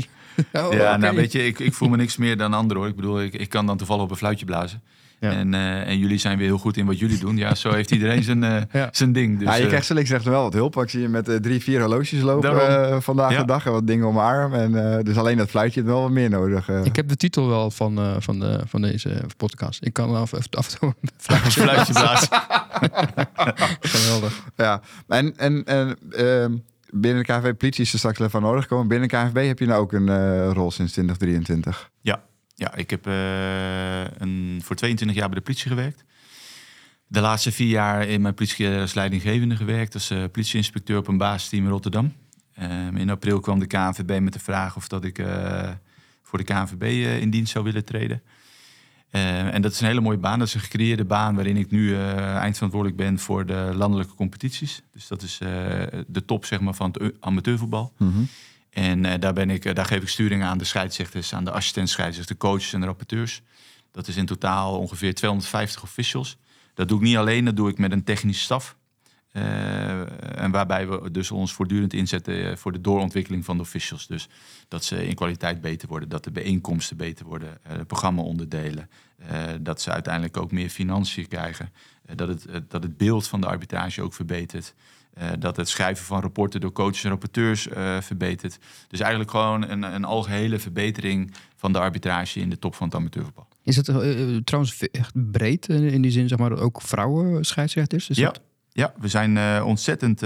[0.65, 0.97] Oh, ja, oké.
[0.97, 2.89] nou weet je, ik, ik voel me niks meer dan anderen hoor.
[2.91, 4.81] Ik bedoel, ik, ik kan dan toevallig op een fluitje blazen.
[5.23, 5.31] Ja.
[5.31, 7.37] En, eh, en jullie zijn weer heel goed in wat jullie doen.
[7.37, 8.89] Ja, zo heeft iedereen zijn, eh, Ja.
[8.91, 9.39] zijn ding.
[9.39, 10.77] Dus, ja, je eh, krijgt zo links rechts wel wat hulp.
[10.77, 13.01] Ik zie je met eh, drie, vier horloges lopen Daarom.
[13.01, 13.39] vandaag Ja.
[13.39, 13.65] de dag.
[13.65, 14.53] En wat dingen om mijn arm.
[14.53, 16.69] En, eh, dus alleen dat fluitje heeft wel wat meer nodig.
[16.69, 19.85] Ik heb de titel wel van, eh, van, de, van deze podcast.
[19.85, 22.27] Ik kan af, af en toe een fluitje fluitje blazen.
[23.79, 24.43] Geweldig.
[24.55, 26.51] Ja, en, en, en ehm,
[26.89, 28.87] binnen de KNVB politie is er straks wel van nodig gekomen.
[28.87, 31.89] Binnen de KNVB heb je nou ook een eh, rol sinds 2023.
[32.01, 32.21] Ja,
[32.75, 36.03] ik heb eh, een, voor 22 jaar bij de politie gewerkt.
[37.13, 39.93] De laatste vier jaar in mijn politie als leidinggevende gewerkt.
[39.93, 42.13] Als eh, politieinspecteur op een basisteam in Rotterdam.
[42.53, 45.69] Ehm, in april kwam de KNVB met de vraag of dat ik eh,
[46.23, 46.83] voor de KNVB
[47.21, 48.21] in dienst zou willen treden.
[49.09, 50.39] Eh, en dat is een hele mooie baan.
[50.39, 54.81] Dat is een gecreëerde baan waarin ik nu eindverantwoordelijk ben voor de landelijke competities.
[54.93, 55.37] Dus dat is
[56.07, 57.93] de top zeg maar, van het eu- amateurvoetbal.
[58.73, 61.51] En eh, daar, ben ik, eh, daar geef ik sturing aan de scheidsrechters, aan de
[61.51, 63.41] assistent scheidsrechters, de coaches en de rapporteurs.
[63.91, 66.37] Dat is in totaal ongeveer 250 officials.
[66.73, 68.75] Dat doe ik niet alleen, dat doe ik met een technische staf.
[69.31, 74.07] Eh, en waarbij we dus ons voortdurend inzetten voor de doorontwikkeling van de officials.
[74.07, 74.27] Dus
[74.67, 78.89] dat ze in kwaliteit beter worden, dat de bijeenkomsten beter worden, de programma-onderdelen.
[79.17, 81.73] eh, dat ze uiteindelijk ook meer financiën krijgen.
[82.15, 84.73] dat, het, dat het beeld van de arbitrage ook verbetert.
[85.13, 88.57] Eh, dat het schrijven van rapporten door coaches en rapporteurs eh, verbetert.
[88.87, 92.95] Dus eigenlijk gewoon een, een algehele verbetering van de arbitrage in de top van het
[92.95, 93.47] amateurvoetbal.
[93.63, 93.95] Is het eh,
[94.43, 98.09] trouwens echt breed in die zin, zeg maar, dat ook vrouwen scheidsrechters?
[98.09, 98.25] Is Ja.
[98.25, 98.41] dat-
[98.75, 100.17] Ja, we zijn ontzettend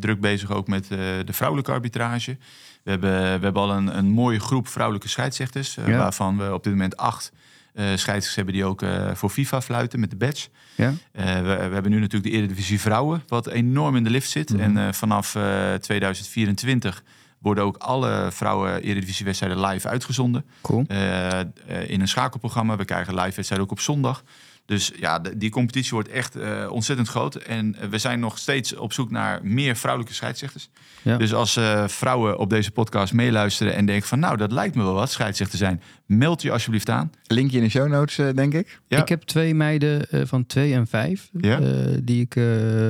[0.00, 2.36] druk bezig ook met de vrouwelijke arbitrage.
[2.84, 5.98] We hebben, we hebben al een, een mooie groep vrouwelijke scheidsrechters, Ja.
[5.98, 7.32] waarvan we op dit moment acht
[7.76, 10.48] scheidsrechters hebben die ook eh, voor FIFA fluiten met de badge.
[10.74, 10.94] Ja?
[11.12, 14.50] Eh, we, we hebben nu natuurlijk de Eredivisie Vrouwen, wat enorm in de lift zit.
[14.52, 14.60] Mhm.
[14.60, 17.02] En eh, vanaf eh, 2024
[17.38, 20.44] worden ook alle vrouwen Eredivisiewedstrijden live uitgezonden.
[20.60, 20.84] Cool.
[20.88, 21.46] Eh, eh,
[21.86, 22.76] in een schakelprogramma.
[22.76, 24.24] We krijgen live wedstrijden ook op zondag.
[24.66, 27.34] Dus ja, de- die competitie wordt echt eh, ontzettend groot.
[27.34, 30.68] En eh, we zijn nog steeds op zoek naar meer vrouwelijke scheidsrechters.
[31.02, 31.16] Ja.
[31.16, 34.18] Dus als eh, vrouwen op deze podcast meeluisteren en denken van...
[34.18, 35.82] nou, dat lijkt me wel wat, scheidsrechter zijn.
[36.06, 37.10] Meld je alsjeblieft aan.
[37.26, 38.80] Linkje in de show notes, eh, denk ik.
[38.88, 38.98] Ja.
[39.00, 41.58] Ik heb twee meiden eh, van twee en vijf, Ja.
[41.60, 41.66] eh,
[42.02, 42.44] die ik eh,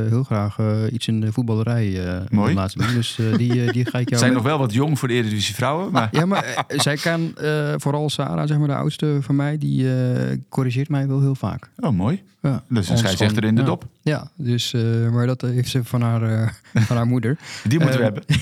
[0.08, 0.58] heel graag
[0.92, 2.54] iets in de voetballerij eh Mooi.
[2.54, 2.94] laten doen.
[2.94, 4.20] Dus eh, die, die ga ik jou...
[4.20, 5.92] zijn met- nog wel wat jong voor de Eredivisie vrouwen.
[5.92, 9.94] Maar Ja, maar zij kan, eh, vooral Sarah, zeg maar de oudste van mij, die
[9.94, 11.65] eh, corrigeert mij wel heel vaak.
[11.76, 12.22] Oh, mooi.
[12.42, 12.64] Ja.
[12.70, 13.66] Is een scheidsrechter in de ja.
[13.66, 13.86] dop.
[14.02, 16.48] Ja, dus, eh, maar dat heeft ze van haar, eh,
[16.88, 17.38] van haar moeder.
[17.64, 18.24] Die moeten we Eh, hebben.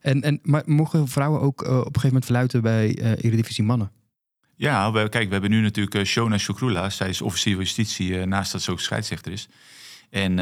[0.00, 3.90] En, en, maar mogen vrouwen ook eh, op een gegeven moment fluiten bij Eredivisie mannen?
[4.56, 6.90] Ja, we, kijk, we hebben nu natuurlijk Shona Shukrula.
[6.90, 9.48] Zij is officier van justitie, naast dat ze ook scheidsrechter is.
[10.10, 10.38] En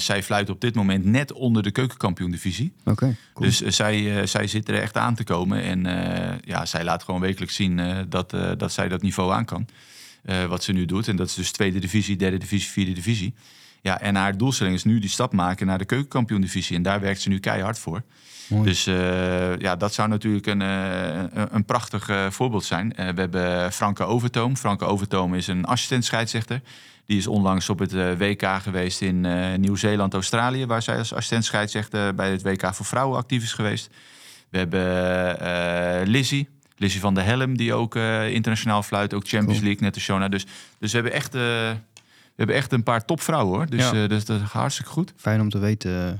[0.00, 2.72] zij fluit op dit moment net onder de keukenkampioen-divisie.
[2.84, 3.48] Oké, cool.
[3.48, 5.62] Dus zij, zij zit er echt aan te komen.
[5.62, 5.82] En
[6.44, 9.66] ja, zij laat gewoon wekelijks zien dat, dat zij dat niveau aan kan.
[10.22, 11.08] Eh, wat ze nu doet.
[11.08, 13.34] En dat is dus tweede divisie, derde divisie, vierde divisie.
[13.80, 16.76] Ja, en haar doelstelling is nu die stap maken naar de keukenkampioen-divisie.
[16.76, 18.02] En daar werkt ze nu keihard voor.
[18.48, 18.64] Mooi.
[18.64, 22.92] Dus eh, ja, dat zou natuurlijk een, eh, een, prachtig voorbeeld zijn.
[22.96, 24.56] We hebben Franke Overtoom.
[24.56, 26.60] Franke Overtoom is een assistent scheidsrechter.
[27.06, 29.20] Die is onlangs op het WK geweest in
[29.60, 30.66] Nieuw-Zeeland, Australië...
[30.66, 33.90] waar zij als assistent scheidsrechter bij het WK voor vrouwen actief is geweest.
[34.50, 36.48] We hebben Lizzie,
[36.78, 39.14] Lizzie van der Helm, die ook eh, internationaal fluit.
[39.14, 39.64] Ook Champions Cool.
[39.68, 40.28] League, net als Shona.
[40.28, 40.46] Dus,
[40.78, 41.76] dus we, hebben echt, eh, we
[42.36, 43.66] hebben echt een paar topvrouwen, hoor.
[43.66, 44.02] Dus, Ja.
[44.02, 45.12] eh, dus dat gaat hartstikke goed.
[45.16, 46.18] Fijn om te weten.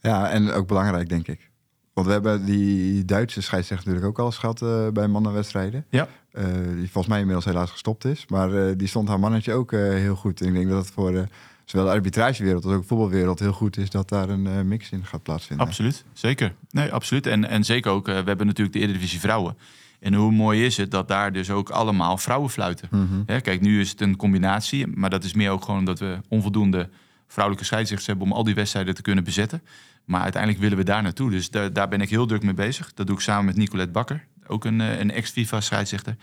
[0.00, 1.50] Ja, en ook belangrijk, denk ik.
[1.92, 5.84] Want we hebben die Duitse scheidsrechter natuurlijk ook al eens gehad eh, bij mannenwedstrijden.
[5.90, 6.08] Ja.
[6.32, 6.44] Eh,
[6.74, 8.24] die volgens mij inmiddels helaas gestopt is.
[8.28, 10.40] Maar eh, die stond haar mannetje ook eh, heel goed.
[10.40, 11.22] En ik denk dat het voor eh,
[11.70, 14.90] zowel de arbitragewereld als ook de voetbalwereld heel goed is dat daar een eh, mix
[14.90, 15.66] in gaat plaatsvinden.
[15.66, 16.54] Absoluut, zeker.
[16.70, 17.26] Nee, absoluut.
[17.26, 19.56] En, en zeker ook, eh, we hebben natuurlijk de Eredivisie Vrouwen.
[20.00, 22.88] En hoe mooi is het dat daar dus ook allemaal vrouwen fluiten.
[22.90, 23.22] Mhm.
[23.26, 26.18] Hè, kijk, nu is het een combinatie, maar dat is meer ook gewoon dat we
[26.28, 26.88] onvoldoende
[27.26, 29.62] vrouwelijke scheidsrechters hebben om al die wedstrijden te kunnen bezetten.
[30.04, 31.30] Maar uiteindelijk willen we daar naartoe.
[31.30, 32.94] Dus daar, daar ben ik heel druk mee bezig.
[32.94, 36.16] Dat doe ik samen met Nicolette Bakker, ook een, eh, een ex-FIFA scheidsrechter.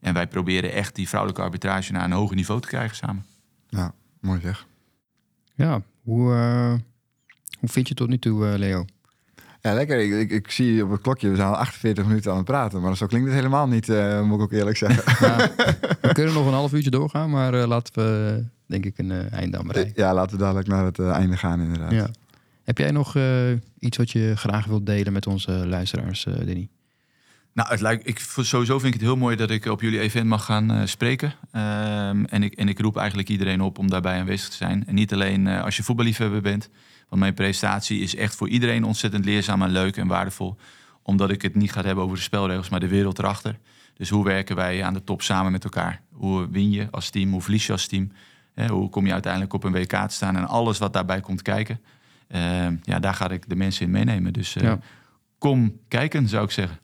[0.00, 3.26] En wij proberen echt die vrouwelijke arbitrage naar een hoger niveau te krijgen samen.
[3.68, 4.66] Ja, mooi zeg.
[5.60, 6.72] Ja, hoe, uh,
[7.58, 8.84] hoe vind je het tot nu toe, uh, Leo?
[9.60, 9.98] Ja, lekker.
[9.98, 12.80] Ik, ik, ik, zie op het klokje, we zijn al 48 minuten aan het praten.
[12.80, 15.26] Maar zo klinkt het helemaal niet, uh, moet ik ook eerlijk zeggen.
[15.26, 15.36] Ja,
[16.00, 19.66] we kunnen nog een half uurtje doorgaan, maar laten we denk ik een einde aan
[19.66, 19.92] bereiken.
[19.96, 21.90] Ja, laten we dadelijk naar het einde gaan inderdaad.
[21.90, 22.10] Ja.
[22.64, 23.16] Heb jij nog
[23.78, 26.68] iets wat je graag wilt delen met onze luisteraars, Denny?
[27.60, 30.26] Nou, het lijkt, ik, sowieso vind ik het heel mooi dat ik op jullie event
[30.26, 31.28] mag gaan uh, spreken.
[31.28, 34.86] Um, en, ik, en ik roep eigenlijk iedereen op om daarbij aanwezig te zijn.
[34.86, 36.70] En niet alleen uh, als je voetballiefhebber bent.
[37.08, 40.56] Want mijn presentatie is echt voor iedereen ontzettend leerzaam en leuk en waardevol.
[41.02, 43.58] Omdat ik het niet ga hebben over de spelregels, maar de wereld erachter.
[43.94, 46.00] Dus hoe werken wij aan de top samen met elkaar?
[46.12, 47.30] Hoe win je als team?
[47.30, 48.12] Hoe verlies je als team?
[48.54, 50.36] Hè, hoe kom je uiteindelijk op een WK te staan?
[50.36, 51.80] En alles wat daarbij komt kijken.
[52.28, 54.32] Uh, ja, daar ga ik de mensen in meenemen.
[54.32, 54.78] Dus ja.
[55.38, 56.78] kom kijken, zou ik zeggen.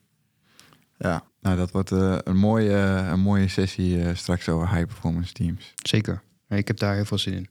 [0.98, 2.74] Ja, nou dat wordt uh, een, mooie,
[3.10, 5.72] een mooie sessie uh, straks over high performance teams.
[5.82, 6.22] Zeker.
[6.48, 7.48] Ik heb daar heel veel zin in.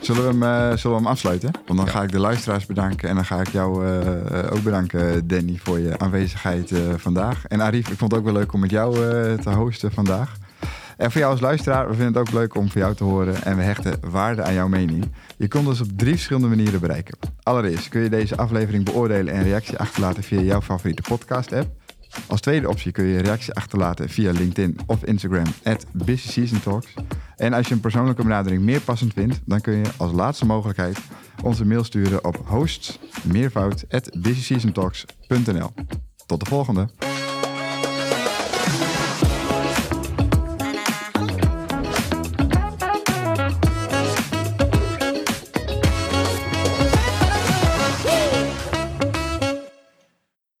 [0.00, 1.50] Zullen we hem, uh, zullen we hem afsluiten?
[1.66, 1.92] Want dan ja.
[1.92, 3.86] ga ik de luisteraars bedanken en dan ga ik jou
[4.50, 7.46] ook bedanken, Danny, voor je aanwezigheid vandaag.
[7.46, 8.94] En Arif, ik vond het ook wel leuk om met jou
[9.38, 10.36] te hosten vandaag.
[10.96, 13.42] En voor jou als luisteraar, we vinden het ook leuk om van jou te horen
[13.42, 15.12] en we hechten waarde aan jouw mening.
[15.36, 17.18] Je kunt ons op drie verschillende manieren bereiken.
[17.42, 21.82] Allereerst kun je deze aflevering beoordelen en reactie achterlaten via jouw favoriete podcast-app.
[22.26, 25.86] Als tweede optie kun je reactie achterlaten via LinkedIn of Instagram at
[26.62, 26.94] Talks.
[27.36, 30.98] En als je een persoonlijke benadering meer passend vindt, dan kun je als laatste mogelijkheid
[31.42, 33.84] onze mail sturen op hosts meervoud
[36.26, 36.88] Tot de volgende!